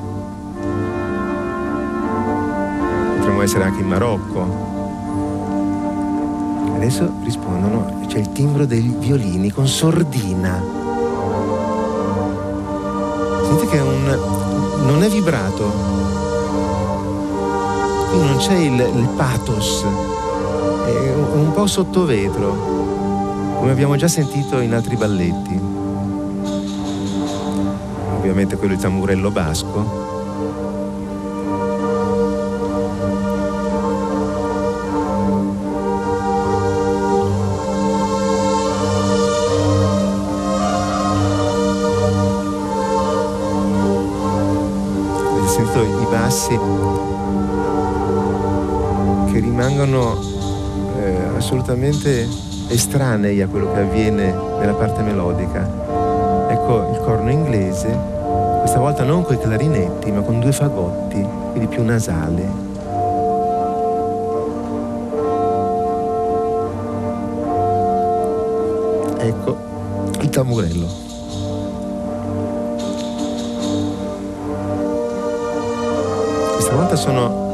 Potremmo 3.16 3.42
essere 3.42 3.64
anche 3.64 3.80
in 3.80 3.88
Marocco. 3.88 4.46
Adesso 6.76 7.10
rispondono, 7.24 8.06
c'è 8.06 8.18
il 8.18 8.30
timbro 8.30 8.64
dei 8.64 8.94
violini 8.96 9.50
con 9.50 9.66
sordina. 9.66 10.62
Sentite 13.42 13.66
che 13.66 13.76
è 13.76 13.82
un, 13.82 14.18
non 14.86 15.02
è 15.02 15.08
vibrato, 15.08 15.64
quindi 18.10 18.28
non 18.28 18.36
c'è 18.36 18.54
il, 18.54 18.78
il 18.78 19.08
pathos, 19.16 19.84
è 20.86 21.12
un, 21.12 21.40
un 21.40 21.52
po' 21.52 21.66
sottovetro, 21.66 23.56
come 23.58 23.72
abbiamo 23.72 23.96
già 23.96 24.06
sentito 24.06 24.60
in 24.60 24.74
altri 24.74 24.94
balletti. 24.94 25.73
Ovviamente 28.34 28.58
quello 28.58 28.74
di 28.74 28.80
tamburello 28.80 29.30
basco. 29.30 30.02
bassi 46.10 46.58
che 49.30 49.38
rimangono 49.40 50.18
eh, 50.98 51.16
assolutamente 51.36 52.26
estranei 52.68 53.40
a 53.42 53.48
quello 53.48 53.72
che 53.72 53.80
avviene 53.80 54.32
nella 54.58 54.74
parte 54.74 55.02
melodica. 55.02 56.48
Ecco 56.50 56.90
il 56.92 56.98
corno 57.04 57.30
inglese, 57.30 58.13
questa 58.64 58.78
volta 58.78 59.04
non 59.04 59.22
con 59.22 59.34
i 59.34 59.38
clarinetti, 59.38 60.10
ma 60.10 60.22
con 60.22 60.40
due 60.40 60.50
fagotti, 60.50 61.26
quindi 61.52 61.66
più 61.68 61.84
nasale. 61.84 62.48
Ecco 69.18 69.56
il 70.20 70.28
tamburello. 70.30 71.04
volta 76.74 76.96
sono 76.96 77.52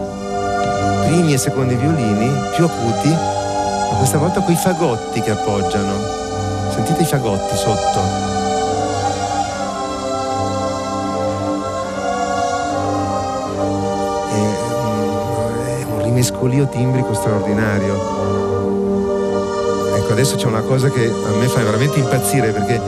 primi 1.07 1.35
e 1.35 1.39
secondi 1.39 1.75
violini 1.75 2.31
più 2.55 2.65
acuti, 2.65 3.09
ma 3.09 3.97
questa 3.99 4.19
volta 4.19 4.41
con 4.41 4.53
i 4.53 4.57
fagotti 4.57 5.21
che 5.21 5.31
appoggiano. 5.31 5.93
Sentite 6.71 7.03
i 7.03 7.07
fagotti 7.07 7.57
sotto. 7.57 8.40
Rimescolio 16.21 16.69
timbrico 16.69 17.15
straordinario. 17.15 17.95
Ecco, 19.95 20.13
adesso 20.13 20.37
c'è 20.37 20.49
una 20.49 20.61
cosa 20.61 20.91
che 20.91 21.07
a 21.07 21.31
me 21.39 21.49
fa 21.49 21.63
veramente 21.63 21.99
impazzire 21.99 22.53
perché 22.53 22.79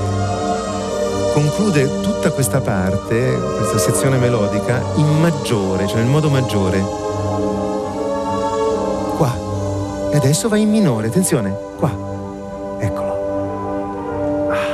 conclude 1.33 2.03
tutta 2.03 2.31
questa 2.31 2.61
parte, 2.61 3.41
questa 3.57 3.79
sezione 3.79 4.19
melodica, 4.19 4.83
in 4.97 5.19
maggiore, 5.19 5.87
cioè 5.87 6.01
nel 6.01 6.11
modo 6.11 6.29
maggiore. 6.29 6.79
Qua. 9.17 9.35
E 10.11 10.17
adesso 10.19 10.51
va 10.51 10.59
in 10.59 10.69
minore, 10.69 11.07
attenzione, 11.07 11.57
qua. 11.79 11.91
Eccolo. 12.81 14.51
Ah. 14.51 14.67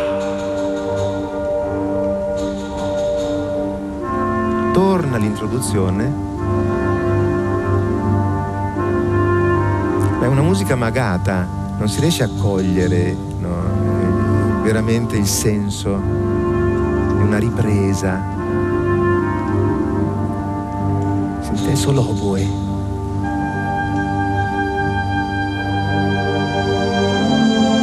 Torna 4.73 5.17
l'introduzione. 5.17 6.38
È 10.21 10.27
una 10.27 10.43
musica 10.43 10.75
magata, 10.75 11.47
non 11.79 11.89
si 11.89 12.01
riesce 12.01 12.25
a 12.25 12.29
cogliere 12.29 13.17
no, 13.39 14.63
veramente 14.63 15.17
il 15.17 15.27
senso 15.27 15.95
una 15.95 17.39
ripresa. 17.39 18.21
Sentite 21.41 21.77
solo 21.77 22.01
oboe. 22.09 22.47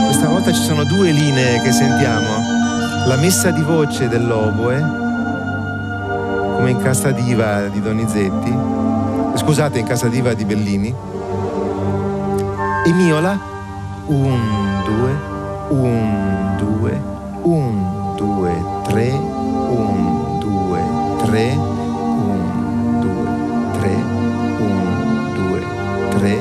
Questa 0.06 0.28
volta 0.28 0.52
ci 0.52 0.62
sono 0.62 0.84
due 0.84 1.12
linee 1.12 1.62
che 1.62 1.72
sentiamo. 1.72 2.54
La 3.08 3.16
messa 3.18 3.52
di 3.52 3.62
voce 3.62 4.10
dell'oboe, 4.10 4.80
come 6.56 6.72
in 6.72 6.78
Casta 6.82 7.12
Diva 7.12 7.68
di 7.68 7.80
Donizetti, 7.80 8.54
scusate, 9.36 9.80
in 9.80 9.86
Casa 9.86 10.08
Diva 10.08 10.34
di 10.34 10.44
Bellini, 10.44 10.94
e 12.86 12.94
Miola, 12.94 13.38
un, 14.06 14.84
due, 14.86 15.12
un, 15.70 16.56
due, 16.56 17.02
un, 17.42 18.14
due, 18.16 18.64
tre, 18.84 19.10
1, 19.10 20.38
2, 20.40 20.80
3, 21.26 21.56
1, 21.56 23.00
2, 23.02 23.70
3, 23.74 23.96
1, 24.60 24.94
2, 25.34 25.34
3, 25.34 25.34
1, 25.34 25.34
2, 25.34 25.62
3. 26.20 26.38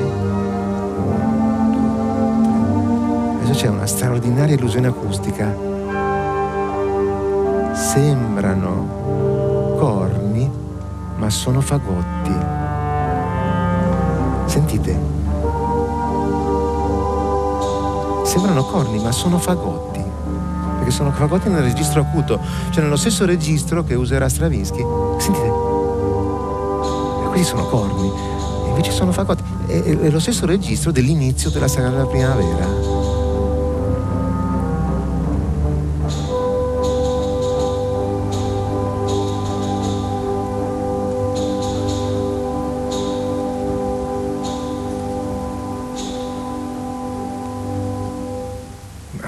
Adesso 3.41 3.59
c'è 3.59 3.67
una 3.67 3.87
straordinaria 3.87 4.53
illusione 4.53 4.85
acustica. 4.85 5.51
Sembrano 7.73 9.73
corni, 9.79 10.47
ma 11.15 11.27
sono 11.31 11.61
fagotti. 11.61 12.33
Sentite. 14.45 15.14
Sembrano 18.35 18.65
corni, 18.65 19.01
ma 19.01 19.11
sono 19.13 19.37
fagotti 19.37 20.03
perché 20.85 20.91
sono 20.91 21.11
fagotti 21.11 21.49
nel 21.49 21.63
registro 21.63 22.01
acuto, 22.01 22.39
cioè 22.69 22.83
nello 22.83 22.95
stesso 22.95 23.25
registro 23.25 23.83
che 23.83 23.95
userà 23.95 24.29
Stravinsky. 24.29 24.85
Sentite, 25.17 25.47
e 25.47 27.27
questi 27.29 27.47
sono 27.47 27.65
corni, 27.65 28.11
invece 28.67 28.91
sono 28.91 29.11
fagotti. 29.11 29.41
È, 29.65 29.81
è 29.81 30.09
lo 30.11 30.19
stesso 30.19 30.45
registro 30.45 30.91
dell'inizio 30.91 31.49
della 31.49 31.67
Sagrada 31.67 32.05
Primavera. 32.05 32.94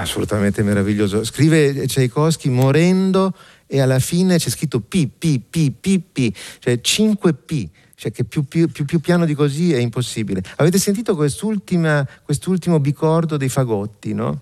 Assolutamente 0.07 0.63
meraviglioso. 0.63 1.23
Scrive 1.23 1.85
Tchaikovsky 1.85 2.49
morendo 2.49 3.33
e 3.67 3.79
alla 3.81 3.99
fine 3.99 4.37
c'è 4.37 4.49
scritto 4.49 4.79
P, 4.79 5.07
P, 5.07 5.39
P, 5.47 5.71
P, 5.79 6.01
P, 6.11 6.33
cioè 6.59 6.79
5 6.79 7.33
P, 7.33 7.69
cioè 7.95 8.11
che 8.11 8.23
più, 8.23 8.45
più, 8.45 8.69
più, 8.69 8.85
più 8.85 8.99
piano 8.99 9.25
di 9.25 9.35
così 9.35 9.73
è 9.73 9.77
impossibile. 9.77 10.41
Avete 10.55 10.79
sentito 10.79 11.15
quest'ultimo 11.15 12.79
bicordo 12.79 13.37
dei 13.37 13.49
fagotti, 13.49 14.13
no? 14.13 14.39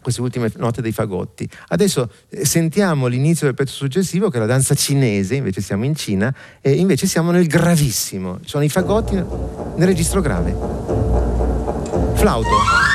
queste 0.00 0.20
ultime 0.20 0.52
note 0.56 0.82
dei 0.82 0.92
fagotti. 0.92 1.48
Adesso 1.68 2.08
eh, 2.28 2.44
sentiamo 2.44 3.08
l'inizio 3.08 3.46
del 3.46 3.56
pezzo 3.56 3.74
successivo, 3.74 4.30
che 4.30 4.36
è 4.36 4.40
la 4.40 4.46
danza 4.46 4.76
cinese, 4.76 5.34
invece 5.34 5.60
siamo 5.60 5.84
in 5.84 5.96
Cina, 5.96 6.32
e 6.60 6.74
invece 6.74 7.08
siamo 7.08 7.32
nel 7.32 7.48
gravissimo. 7.48 8.38
Sono 8.44 8.62
i 8.62 8.68
fagotti 8.68 9.14
nel 9.16 9.86
registro 9.86 10.20
grave. 10.20 10.54
Flauto. 12.14 12.85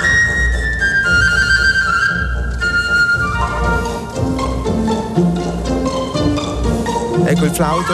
Ecco 7.25 7.45
il 7.45 7.51
flauto. 7.51 7.93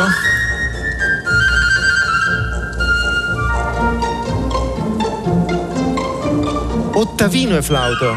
Ottavino 6.94 7.58
e 7.58 7.62
flauto. 7.62 8.16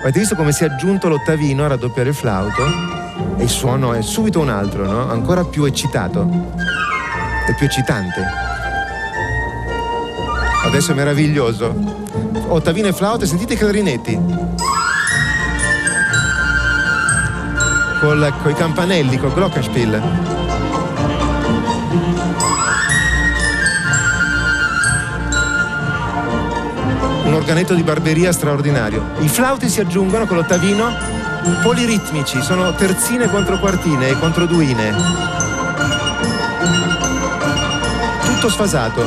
Avete 0.00 0.18
visto 0.18 0.34
come 0.34 0.52
si 0.52 0.64
è 0.64 0.66
aggiunto 0.66 1.08
l'ottavino 1.08 1.64
a 1.64 1.68
raddoppiare 1.68 2.10
il 2.10 2.14
flauto? 2.14 2.62
E 3.36 3.42
il 3.42 3.48
suono 3.48 3.94
è 3.94 4.02
subito 4.02 4.40
un 4.40 4.48
altro, 4.48 4.86
no? 4.86 5.10
Ancora 5.10 5.44
più 5.44 5.64
eccitato. 5.64 6.28
È 7.46 7.54
più 7.54 7.66
eccitante. 7.66 8.26
Adesso 10.64 10.92
è 10.92 10.94
meraviglioso. 10.94 11.74
Ottavino 12.48 12.88
e 12.88 12.92
flauto, 12.92 13.24
sentite 13.26 13.54
i 13.54 13.56
clarinetti. 13.56 14.20
Con 18.00 18.34
i 18.46 18.54
campanelli, 18.54 19.18
col 19.18 19.32
glockenspiel. 19.32 20.46
un 27.28 27.34
organetto 27.34 27.74
di 27.74 27.82
barberia 27.82 28.32
straordinario. 28.32 29.04
I 29.18 29.28
flauti 29.28 29.68
si 29.68 29.80
aggiungono 29.80 30.26
con 30.26 30.38
l'ottavino 30.38 30.90
poliritmici, 31.62 32.40
sono 32.42 32.74
terzine 32.74 33.28
contro 33.28 33.58
quartine 33.58 34.08
e 34.08 34.18
contro 34.18 34.46
duine. 34.46 34.94
Tutto 38.24 38.48
sfasato. 38.48 39.02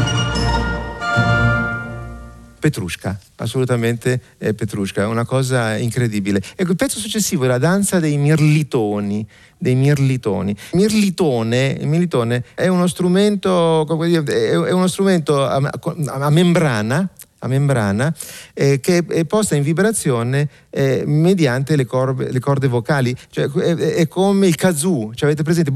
Petrushka, 2.60 3.17
assolutamente 3.41 4.21
eh, 4.38 4.54
Petrushka, 4.54 5.08
una 5.08 5.25
cosa 5.25 5.77
incredibile. 5.77 6.41
Ecco, 6.56 6.71
il 6.71 6.77
pezzo 6.77 6.99
successivo 6.99 7.45
è 7.45 7.47
la 7.47 7.58
danza 7.58 7.99
dei 7.99 8.17
mirlitoni, 8.17 9.25
dei 9.58 9.75
mirlitoni. 9.75 10.56
Mirlitone, 10.73 11.77
il 11.80 11.88
mirlitone 11.88 12.43
è 12.56 12.67
uno 12.67 12.88
strumento, 12.88 13.86
è 14.25 14.71
uno 14.71 14.88
strumento 14.88 15.45
a, 15.45 15.62
a 16.08 16.30
membrana 16.30 17.10
a 17.43 17.47
membrana 17.47 18.13
eh, 18.54 18.80
che 18.80 19.04
è 19.08 19.25
posta 19.25 19.56
in 19.56 19.63
vibrazione 19.63 20.47
eh, 20.69 21.04
mediante 21.06 21.75
le, 21.75 21.86
corbe, 21.86 22.32
le, 22.32 22.39
corde 22.39 22.67
vocali, 22.67 23.15
cioè, 23.30 23.49
è, 23.49 23.75
è, 23.75 24.08
come 24.08 24.47
il 24.47 24.56
kazoo, 24.56 25.13
cioè, 25.13 25.30
avete 25.30 25.43
presente? 25.43 25.71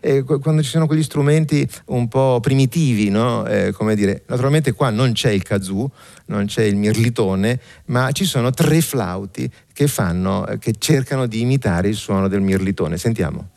Eh, 0.00 0.22
quando 0.22 0.62
ci 0.62 0.68
sono 0.68 0.86
quegli 0.86 1.02
strumenti 1.02 1.68
un 1.86 2.08
po' 2.08 2.38
primitivi, 2.40 3.10
no? 3.10 3.46
Eh, 3.46 3.72
come 3.72 3.94
dire, 3.94 4.22
naturalmente 4.26 4.72
qua 4.72 4.90
non 4.90 5.12
c'è 5.12 5.30
il 5.30 5.42
kazoo, 5.42 5.90
non 6.26 6.46
c'è 6.46 6.62
il 6.62 6.76
mirlitone, 6.76 7.60
ma 7.86 8.10
ci 8.12 8.24
sono 8.24 8.50
tre 8.50 8.80
flauti 8.80 9.50
che, 9.72 9.88
fanno, 9.88 10.46
che 10.58 10.74
cercano 10.78 11.26
di 11.26 11.40
imitare 11.40 11.88
il 11.88 11.96
suono 11.96 12.28
del 12.28 12.40
mirlitone. 12.40 12.96
Sentiamo. 12.96 13.53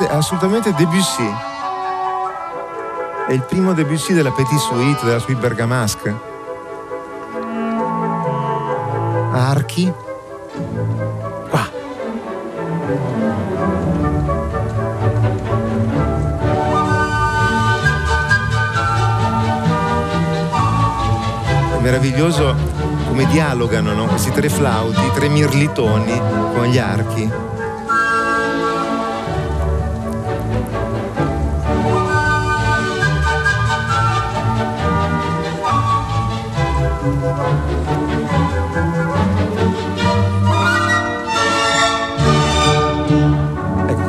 Assolutamente 0.00 0.72
Debussy. 0.74 1.30
È 3.28 3.32
il 3.32 3.42
primo 3.42 3.74
Debussy 3.74 4.14
della 4.14 4.30
Petit 4.32 4.58
Suite, 4.58 5.04
della 5.04 5.18
Suite 5.18 5.40
Bergamasque. 5.40 6.30
Archi. 9.32 9.92
Qua. 11.50 11.70
È 21.76 21.80
meraviglioso 21.80 22.54
come 23.08 23.26
dialogano 23.26 23.92
no? 23.92 24.06
questi 24.06 24.30
tre 24.30 24.48
flauti, 24.48 25.10
tre 25.12 25.28
mirlitoni 25.28 26.18
con 26.54 26.64
gli 26.64 26.78
archi. 26.78 27.51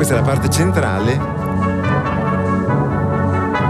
Questa 0.04 0.20
è 0.20 0.22
la 0.22 0.30
parte 0.30 0.50
centrale 0.50 1.18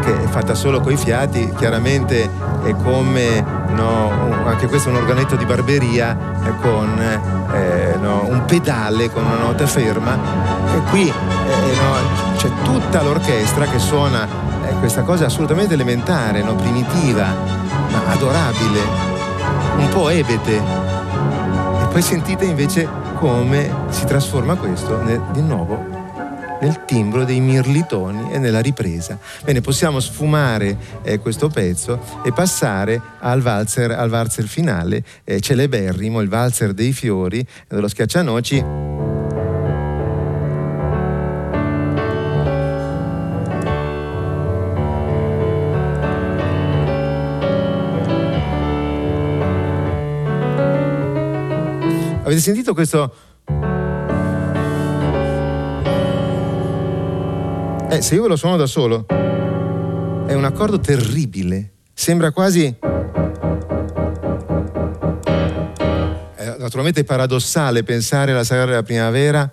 che 0.01 0.25
è 0.25 0.27
fatta 0.27 0.57
solo 0.57 0.81
coi 0.81 0.97
fiati, 0.97 1.53
chiaramente 1.57 2.29
è 2.65 2.75
come 2.83 3.45
no, 3.69 4.11
anche 4.45 4.67
questo 4.67 4.89
è 4.89 4.93
un 4.93 4.99
organetto 4.99 5.37
di 5.37 5.45
barberia 5.45 6.17
con 6.61 7.01
eh, 7.53 7.97
no, 8.01 8.27
un 8.29 8.45
pedale 8.47 9.13
con 9.13 9.25
una 9.25 9.45
nota 9.45 9.65
ferma 9.65 10.19
e 10.75 10.81
qui 10.91 11.07
eh, 11.07 11.13
no, 11.13 12.35
c'è 12.37 12.51
tutta 12.65 13.01
l'orchestra 13.03 13.67
che 13.67 13.79
suona 13.79 14.27
eh, 14.67 14.75
questa 14.81 15.03
cosa 15.03 15.27
assolutamente 15.27 15.75
elementare, 15.75 16.43
primitiva, 16.57 17.27
ma 17.93 18.11
adorabile, 18.11 18.81
un 19.77 19.89
po' 19.91 20.09
ebete. 20.09 20.57
E 20.57 21.87
poi 21.93 22.03
sentite 22.03 22.45
invece 22.45 22.89
come 23.15 23.73
si 23.91 24.05
trasforma 24.05 24.57
questo 24.57 25.01
di 25.31 25.41
nuovo 25.41 25.94
nel 26.65 26.85
timbro 26.87 27.25
dei 27.25 27.41
mirlitoni 27.41 28.33
e 28.33 28.39
nella 28.39 28.61
ripresa. 28.61 29.19
Bene, 29.45 29.61
possiamo 29.61 30.01
sfumare 30.01 30.79
eh, 31.03 31.19
questo 31.19 31.49
pezzo 31.49 32.01
e 32.25 32.33
passare 32.33 33.01
al 33.21 33.43
valzer, 33.43 33.91
al 33.91 34.09
valzer 34.09 34.47
finale, 34.47 35.05
eh, 35.25 35.41
celeberrimo, 35.41 36.23
il 36.23 36.29
valzer 36.29 36.73
dei 36.73 36.93
fiori 36.93 37.47
dello 37.69 37.87
Schiaccianoci. 37.87 38.65
Avete 52.23 52.41
sentito 52.41 52.73
questo 52.73 53.34
Eh, 57.95 58.03
se 58.03 58.17
io 58.17 58.23
ve 58.23 58.29
lo 58.29 58.35
suono 58.35 58.57
da 58.57 58.67
solo, 58.67 59.07
è 59.07 60.33
un 60.33 60.43
accordo 60.45 60.81
terribile. 60.81 61.75
Sembra 61.93 62.33
quasi... 62.33 62.77
È 66.35 66.57
naturalmente 66.59 67.05
paradossale 67.05 67.85
pensare 67.85 68.33
alla 68.33 68.43
sagra 68.43 68.65
della 68.65 68.83
primavera 68.83 69.49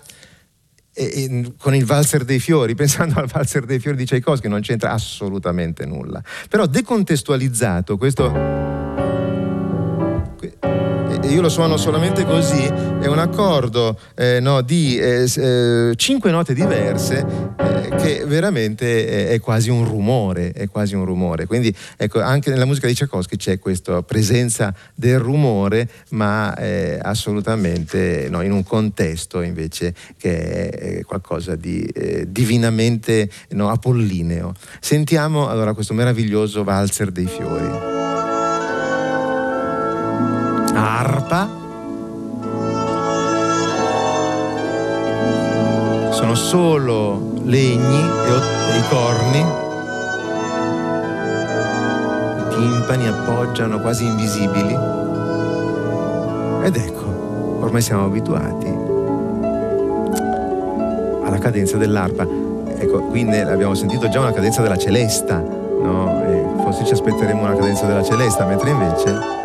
e, 0.92 1.04
e, 1.04 1.52
con 1.56 1.76
il 1.76 1.84
valzer 1.84 2.24
dei 2.24 2.40
fiori, 2.40 2.74
pensando 2.74 3.20
al 3.20 3.28
valzer 3.28 3.64
dei 3.64 3.78
fiori 3.78 3.96
di 3.96 4.06
Tchaikovsky, 4.06 4.48
non 4.48 4.60
c'entra 4.60 4.90
assolutamente 4.90 5.86
nulla. 5.86 6.20
Però 6.48 6.66
decontestualizzato, 6.66 7.96
questo 7.96 8.81
io 11.24 11.40
lo 11.40 11.48
suono 11.48 11.76
solamente 11.76 12.24
così, 12.24 12.62
è 12.62 13.06
un 13.06 13.18
accordo 13.18 13.98
eh, 14.14 14.40
no, 14.40 14.60
di 14.60 14.98
eh, 14.98 15.30
eh, 15.34 15.92
cinque 15.96 16.30
note 16.30 16.52
diverse 16.52 17.54
eh, 17.56 17.94
che 17.96 18.24
veramente 18.26 19.06
è, 19.06 19.28
è, 19.28 19.40
quasi 19.40 19.70
un 19.70 19.84
rumore, 19.84 20.52
è 20.52 20.68
quasi 20.68 20.94
un 20.94 21.04
rumore. 21.04 21.46
Quindi 21.46 21.74
ecco, 21.96 22.20
anche 22.20 22.50
nella 22.50 22.64
musica 22.64 22.86
di 22.86 22.94
Tchaikovsky 22.94 23.36
c'è 23.36 23.58
questa 23.58 24.02
presenza 24.02 24.74
del 24.94 25.18
rumore, 25.18 25.88
ma 26.10 26.54
eh, 26.56 26.98
assolutamente 27.00 28.28
no, 28.28 28.42
in 28.42 28.52
un 28.52 28.64
contesto 28.64 29.40
invece 29.40 29.94
che 30.18 30.68
è 30.70 31.04
qualcosa 31.04 31.54
di 31.54 31.82
eh, 31.82 32.26
divinamente 32.28 33.30
no, 33.50 33.68
apollineo. 33.70 34.54
Sentiamo 34.80 35.48
allora 35.48 35.72
questo 35.72 35.94
meraviglioso 35.94 36.64
valzer 36.64 37.10
dei 37.10 37.26
fiori 37.26 38.01
arpa, 41.32 41.48
sono 46.12 46.34
solo 46.34 47.32
legni 47.44 48.00
e, 48.00 48.76
i 48.76 48.82
corni, 48.90 49.44
i 52.38 52.54
timpani 52.54 53.08
appoggiano 53.08 53.80
quasi 53.80 54.04
invisibili 54.04 54.76
ed 56.64 56.76
ecco, 56.76 57.58
ormai 57.60 57.80
siamo 57.80 58.04
abituati 58.04 58.68
alla 61.24 61.38
cadenza 61.38 61.78
dell'arpa. 61.78 62.26
Ecco, 62.76 63.00
qui 63.04 63.22
abbiamo 63.22 63.74
sentito 63.74 64.08
già 64.08 64.20
una 64.20 64.32
cadenza 64.32 64.60
della 64.60 64.76
celesta, 64.76 65.38
no? 65.38 66.20
forse 66.62 66.84
ci 66.84 66.92
aspetteremo 66.92 67.42
una 67.42 67.54
cadenza 67.54 67.86
della 67.86 68.02
celesta, 68.02 68.44
mentre 68.44 68.70
invece 68.70 69.41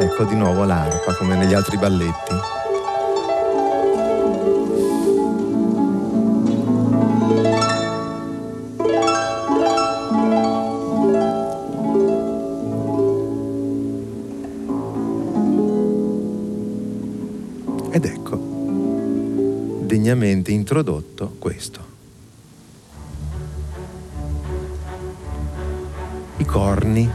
ecco 0.00 0.24
di 0.24 0.34
nuovo 0.34 0.64
l'arpa 0.64 1.14
come 1.14 1.36
negli 1.36 1.52
altri 1.52 1.76
balletti. 1.76 2.34
Ed 17.90 18.04
ecco, 18.06 18.36
degnamente 19.82 20.50
introdotto 20.50 21.34
questo. 21.38 21.88
I 26.38 26.44
corni. 26.46 27.10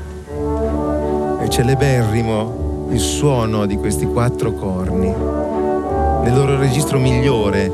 È 1.39 1.47
celeberrimo 1.47 2.64
il 2.89 2.99
suono 2.99 3.65
di 3.65 3.77
questi 3.77 4.05
quattro 4.05 4.53
corni. 4.53 5.13
Nel 6.23 6.33
loro 6.33 6.57
registro 6.57 6.99
migliore, 6.99 7.71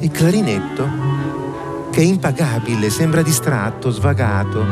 il 0.00 0.10
clarinetto, 0.10 0.88
che 1.90 2.00
è 2.00 2.04
impagabile, 2.04 2.90
sembra 2.90 3.22
distratto, 3.22 3.90
svagato. 3.90 4.64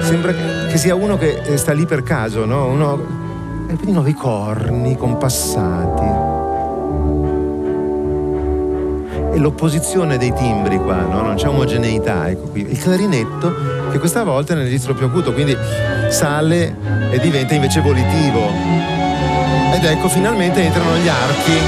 Sembra 0.00 0.32
che 0.68 0.76
sia 0.76 0.94
uno 0.94 1.16
che 1.16 1.56
sta 1.56 1.72
lì 1.72 1.86
per 1.86 2.02
caso, 2.02 2.44
no? 2.44 2.66
Uno... 2.66 3.26
E 3.68 3.74
poi 3.74 3.86
di 3.86 3.92
nuovo 3.92 4.08
i 4.08 4.14
corni 4.14 4.96
compassati 4.96 6.36
e 9.38 9.38
l'opposizione 9.38 10.18
dei 10.18 10.32
timbri 10.32 10.78
qua, 10.78 11.02
no? 11.02 11.22
non 11.22 11.36
c'è 11.36 11.48
omogeneità. 11.48 12.28
Ecco 12.28 12.48
qui. 12.48 12.68
Il 12.70 12.78
clarinetto, 12.78 13.54
che 13.90 13.98
questa 13.98 14.24
volta 14.24 14.52
è 14.52 14.56
nel 14.56 14.64
registro 14.64 14.94
più 14.94 15.06
acuto, 15.06 15.32
quindi 15.32 15.56
sale 16.08 16.74
e 17.10 17.18
diventa 17.20 17.54
invece 17.54 17.80
volitivo. 17.80 19.07
Ed 19.72 19.84
ecco, 19.84 20.08
finalmente 20.08 20.62
entrano 20.62 20.96
gli 20.96 21.08
archi. 21.08 21.58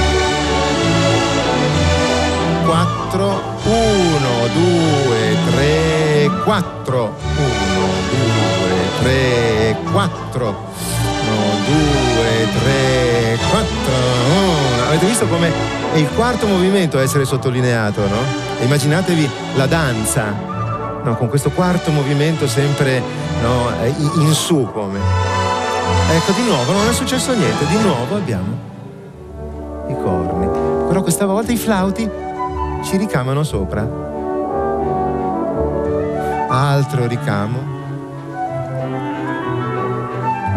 4, 2.65 3.41
1, 3.63 4.29
2, 4.53 5.37
3, 5.51 6.29
4. 6.43 7.15
1, 7.37 7.51
2, 8.21 9.01
3, 9.01 9.77
4. 9.91 10.47
1, 10.47 11.35
2, 11.65 12.47
3, 12.63 13.37
4. 13.49 13.91
Avete 14.87 15.05
visto 15.05 15.25
come 15.27 15.51
è 15.93 15.97
il 15.97 16.09
quarto 16.15 16.47
movimento 16.47 16.97
a 16.97 17.01
essere 17.01 17.25
sottolineato, 17.25 18.07
no? 18.07 18.23
immaginatevi 18.61 19.29
la 19.55 19.65
danza, 19.65 20.33
no? 21.03 21.15
con 21.17 21.27
questo 21.27 21.49
quarto 21.51 21.91
movimento 21.91 22.47
sempre 22.47 23.01
no? 23.41 23.71
in 24.15 24.33
su 24.33 24.69
come. 24.71 25.50
Ecco, 26.11 26.31
di 26.33 26.43
nuovo 26.43 26.71
non 26.73 26.87
è 26.87 26.93
successo 26.93 27.33
niente, 27.33 27.65
di 27.67 27.77
nuovo 27.81 28.15
abbiamo 28.15 28.69
i 29.87 29.95
corni. 29.95 30.87
Però 30.87 31.01
questa 31.01 31.25
volta 31.25 31.51
i 31.51 31.57
flauti 31.57 32.09
ci 32.83 32.97
ricamano 32.97 33.43
sopra. 33.43 33.81
Altro 36.49 37.07
ricamo. 37.07 37.79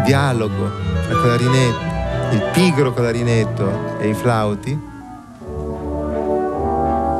Dialogo 0.03 0.69
tra 1.07 1.21
clarinetto, 1.21 1.79
il 2.31 2.41
pigro 2.51 2.93
clarinetto 2.93 3.97
e 3.99 4.09
i 4.09 4.13
flauti 4.13 4.79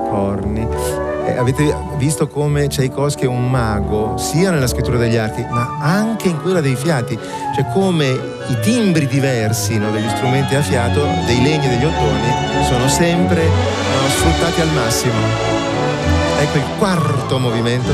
corni. 0.10 1.05
Eh, 1.26 1.38
avete 1.38 1.76
visto 1.98 2.28
come 2.28 2.68
Tchaikovsky 2.68 3.24
è 3.24 3.28
un 3.28 3.50
mago 3.50 4.16
sia 4.18 4.52
nella 4.52 4.68
scrittura 4.68 4.98
degli 4.98 5.16
archi 5.16 5.44
ma 5.50 5.78
anche 5.80 6.28
in 6.28 6.40
quella 6.40 6.62
dei 6.62 6.76
fiati, 6.76 7.18
cioè 7.56 7.66
come 7.74 8.06
i 8.08 8.60
timbri 8.62 9.08
diversi 9.08 9.78
no, 9.80 9.90
degli 9.90 10.08
strumenti 10.10 10.54
a 10.54 10.62
fiato, 10.62 11.04
dei 11.26 11.42
legni 11.42 11.66
e 11.66 11.70
degli 11.70 11.84
ottoni, 11.84 12.64
sono 12.68 12.88
sempre 12.88 13.44
no, 13.44 14.08
sfruttati 14.10 14.62
al 14.62 14.72
massimo. 14.72 15.14
Ecco 16.40 16.58
il 16.58 16.64
quarto 16.78 17.40
movimento. 17.40 17.92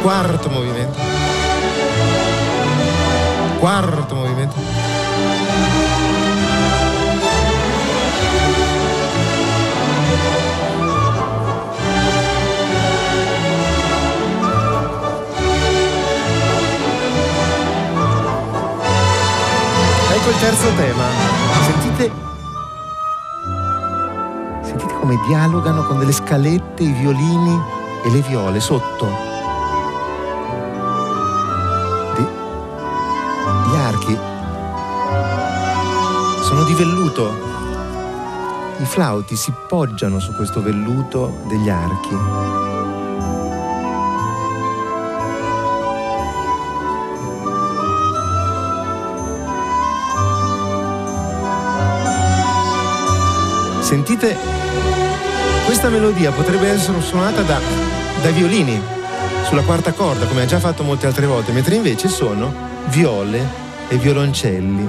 Quarto 0.00 0.48
movimento. 0.48 0.98
Quarto 3.58 4.14
movimento. 4.14 4.19
Terzo 20.40 20.72
tema. 20.74 21.04
Sentite, 21.66 22.10
sentite 24.62 24.94
come 24.94 25.16
dialogano 25.26 25.82
con 25.84 25.98
delle 25.98 26.12
scalette 26.12 26.82
i 26.82 26.92
violini 26.92 27.60
e 28.02 28.10
le 28.10 28.20
viole 28.22 28.58
sotto. 28.58 29.28
Gli 33.68 33.76
archi 33.76 34.18
sono 36.42 36.64
di 36.64 36.72
velluto. 36.72 37.48
I 38.78 38.84
flauti 38.86 39.36
si 39.36 39.52
poggiano 39.68 40.18
su 40.20 40.34
questo 40.34 40.62
velluto 40.62 41.42
degli 41.48 41.68
archi. 41.68 42.69
Sentite, 53.90 54.36
questa 55.64 55.88
melodia 55.88 56.30
potrebbe 56.30 56.68
essere 56.68 57.00
suonata 57.00 57.42
da, 57.42 57.58
da 58.22 58.30
violini 58.30 58.80
sulla 59.42 59.62
quarta 59.62 59.92
corda, 59.92 60.26
come 60.26 60.42
ha 60.42 60.46
già 60.46 60.60
fatto 60.60 60.84
molte 60.84 61.08
altre 61.08 61.26
volte, 61.26 61.50
mentre 61.50 61.74
invece 61.74 62.06
sono 62.06 62.54
viole 62.90 63.44
e 63.88 63.96
violoncelli. 63.96 64.88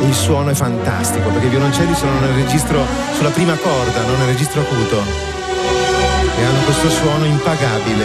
E 0.00 0.06
il 0.06 0.14
suono 0.14 0.48
è 0.48 0.54
fantastico, 0.54 1.28
perché 1.28 1.44
i 1.44 1.50
violoncelli 1.50 1.94
sono 1.94 2.18
nel 2.20 2.32
registro, 2.32 2.86
sulla 3.16 3.28
prima 3.28 3.54
corda, 3.54 4.00
non 4.00 4.16
nel 4.16 4.28
registro 4.28 4.62
acuto. 4.62 5.02
E 6.38 6.42
hanno 6.42 6.64
questo 6.64 6.88
suono 6.88 7.26
impagabile. 7.26 8.04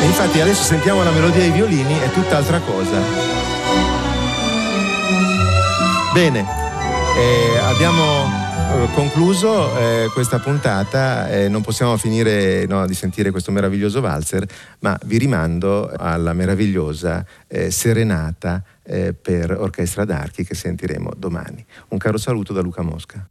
E 0.00 0.04
infatti 0.04 0.40
adesso 0.40 0.64
sentiamo 0.64 1.04
la 1.04 1.12
melodia 1.12 1.42
dei 1.42 1.52
violini, 1.52 1.96
è 2.00 2.10
tutt'altra 2.10 2.58
cosa. 2.58 3.41
Bene, 6.12 6.44
eh, 7.16 7.56
abbiamo 7.56 8.02
eh, 8.04 8.88
concluso 8.92 9.78
eh, 9.78 10.10
questa 10.12 10.40
puntata, 10.40 11.30
eh, 11.30 11.48
non 11.48 11.62
possiamo 11.62 11.96
finire 11.96 12.66
no, 12.66 12.86
di 12.86 12.92
sentire 12.92 13.30
questo 13.30 13.50
meraviglioso 13.50 14.02
valzer, 14.02 14.46
ma 14.80 14.98
vi 15.06 15.16
rimando 15.16 15.90
alla 15.96 16.34
meravigliosa 16.34 17.24
eh, 17.48 17.70
serenata 17.70 18.62
eh, 18.82 19.14
per 19.14 19.52
orchestra 19.58 20.04
d'archi 20.04 20.44
che 20.44 20.54
sentiremo 20.54 21.12
domani. 21.16 21.64
Un 21.88 21.96
caro 21.96 22.18
saluto 22.18 22.52
da 22.52 22.60
Luca 22.60 22.82
Mosca. 22.82 23.26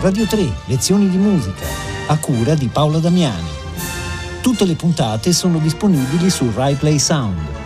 Radio 0.00 0.24
3, 0.26 0.50
lezioni 0.64 1.10
di 1.10 1.18
musica, 1.18 1.66
a 2.06 2.16
cura 2.16 2.54
di 2.54 2.68
Paola 2.68 3.00
Damiani. 3.00 3.48
Tutte 4.40 4.64
le 4.64 4.76
puntate 4.76 5.34
sono 5.34 5.58
disponibili 5.58 6.30
su 6.30 6.50
RaiPlay 6.50 6.98
Sound. 6.98 7.59